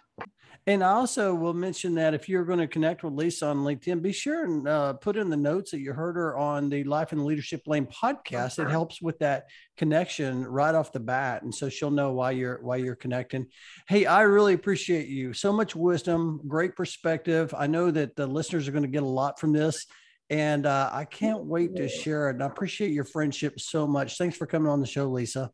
[0.67, 4.03] And I also will mention that if you're going to connect with Lisa on LinkedIn,
[4.03, 7.13] be sure and uh, put in the notes that you heard her on the Life
[7.13, 8.59] in the Leadership Lane podcast.
[8.59, 9.47] It helps with that
[9.79, 13.47] connection right off the bat, and so she'll know why you're why you're connecting.
[13.89, 15.33] Hey, I really appreciate you.
[15.33, 17.55] So much wisdom, great perspective.
[17.57, 19.87] I know that the listeners are going to get a lot from this.
[20.31, 22.35] And uh, I can't wait to share it.
[22.35, 24.19] And I appreciate your friendship so much.
[24.19, 25.51] Thanks for coming on the show, Lisa.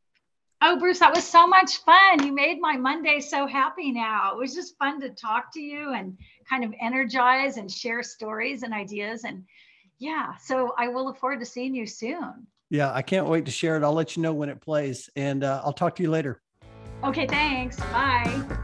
[0.67, 2.25] Oh, Bruce, that was so much fun.
[2.25, 4.33] You made my Monday so happy now.
[4.33, 6.17] It was just fun to talk to you and
[6.49, 9.25] kind of energize and share stories and ideas.
[9.25, 9.45] And
[9.99, 12.47] yeah, so I will look forward to seeing you soon.
[12.71, 13.83] Yeah, I can't wait to share it.
[13.83, 16.41] I'll let you know when it plays and uh, I'll talk to you later.
[17.05, 17.77] Okay, thanks.
[17.77, 18.59] Bye.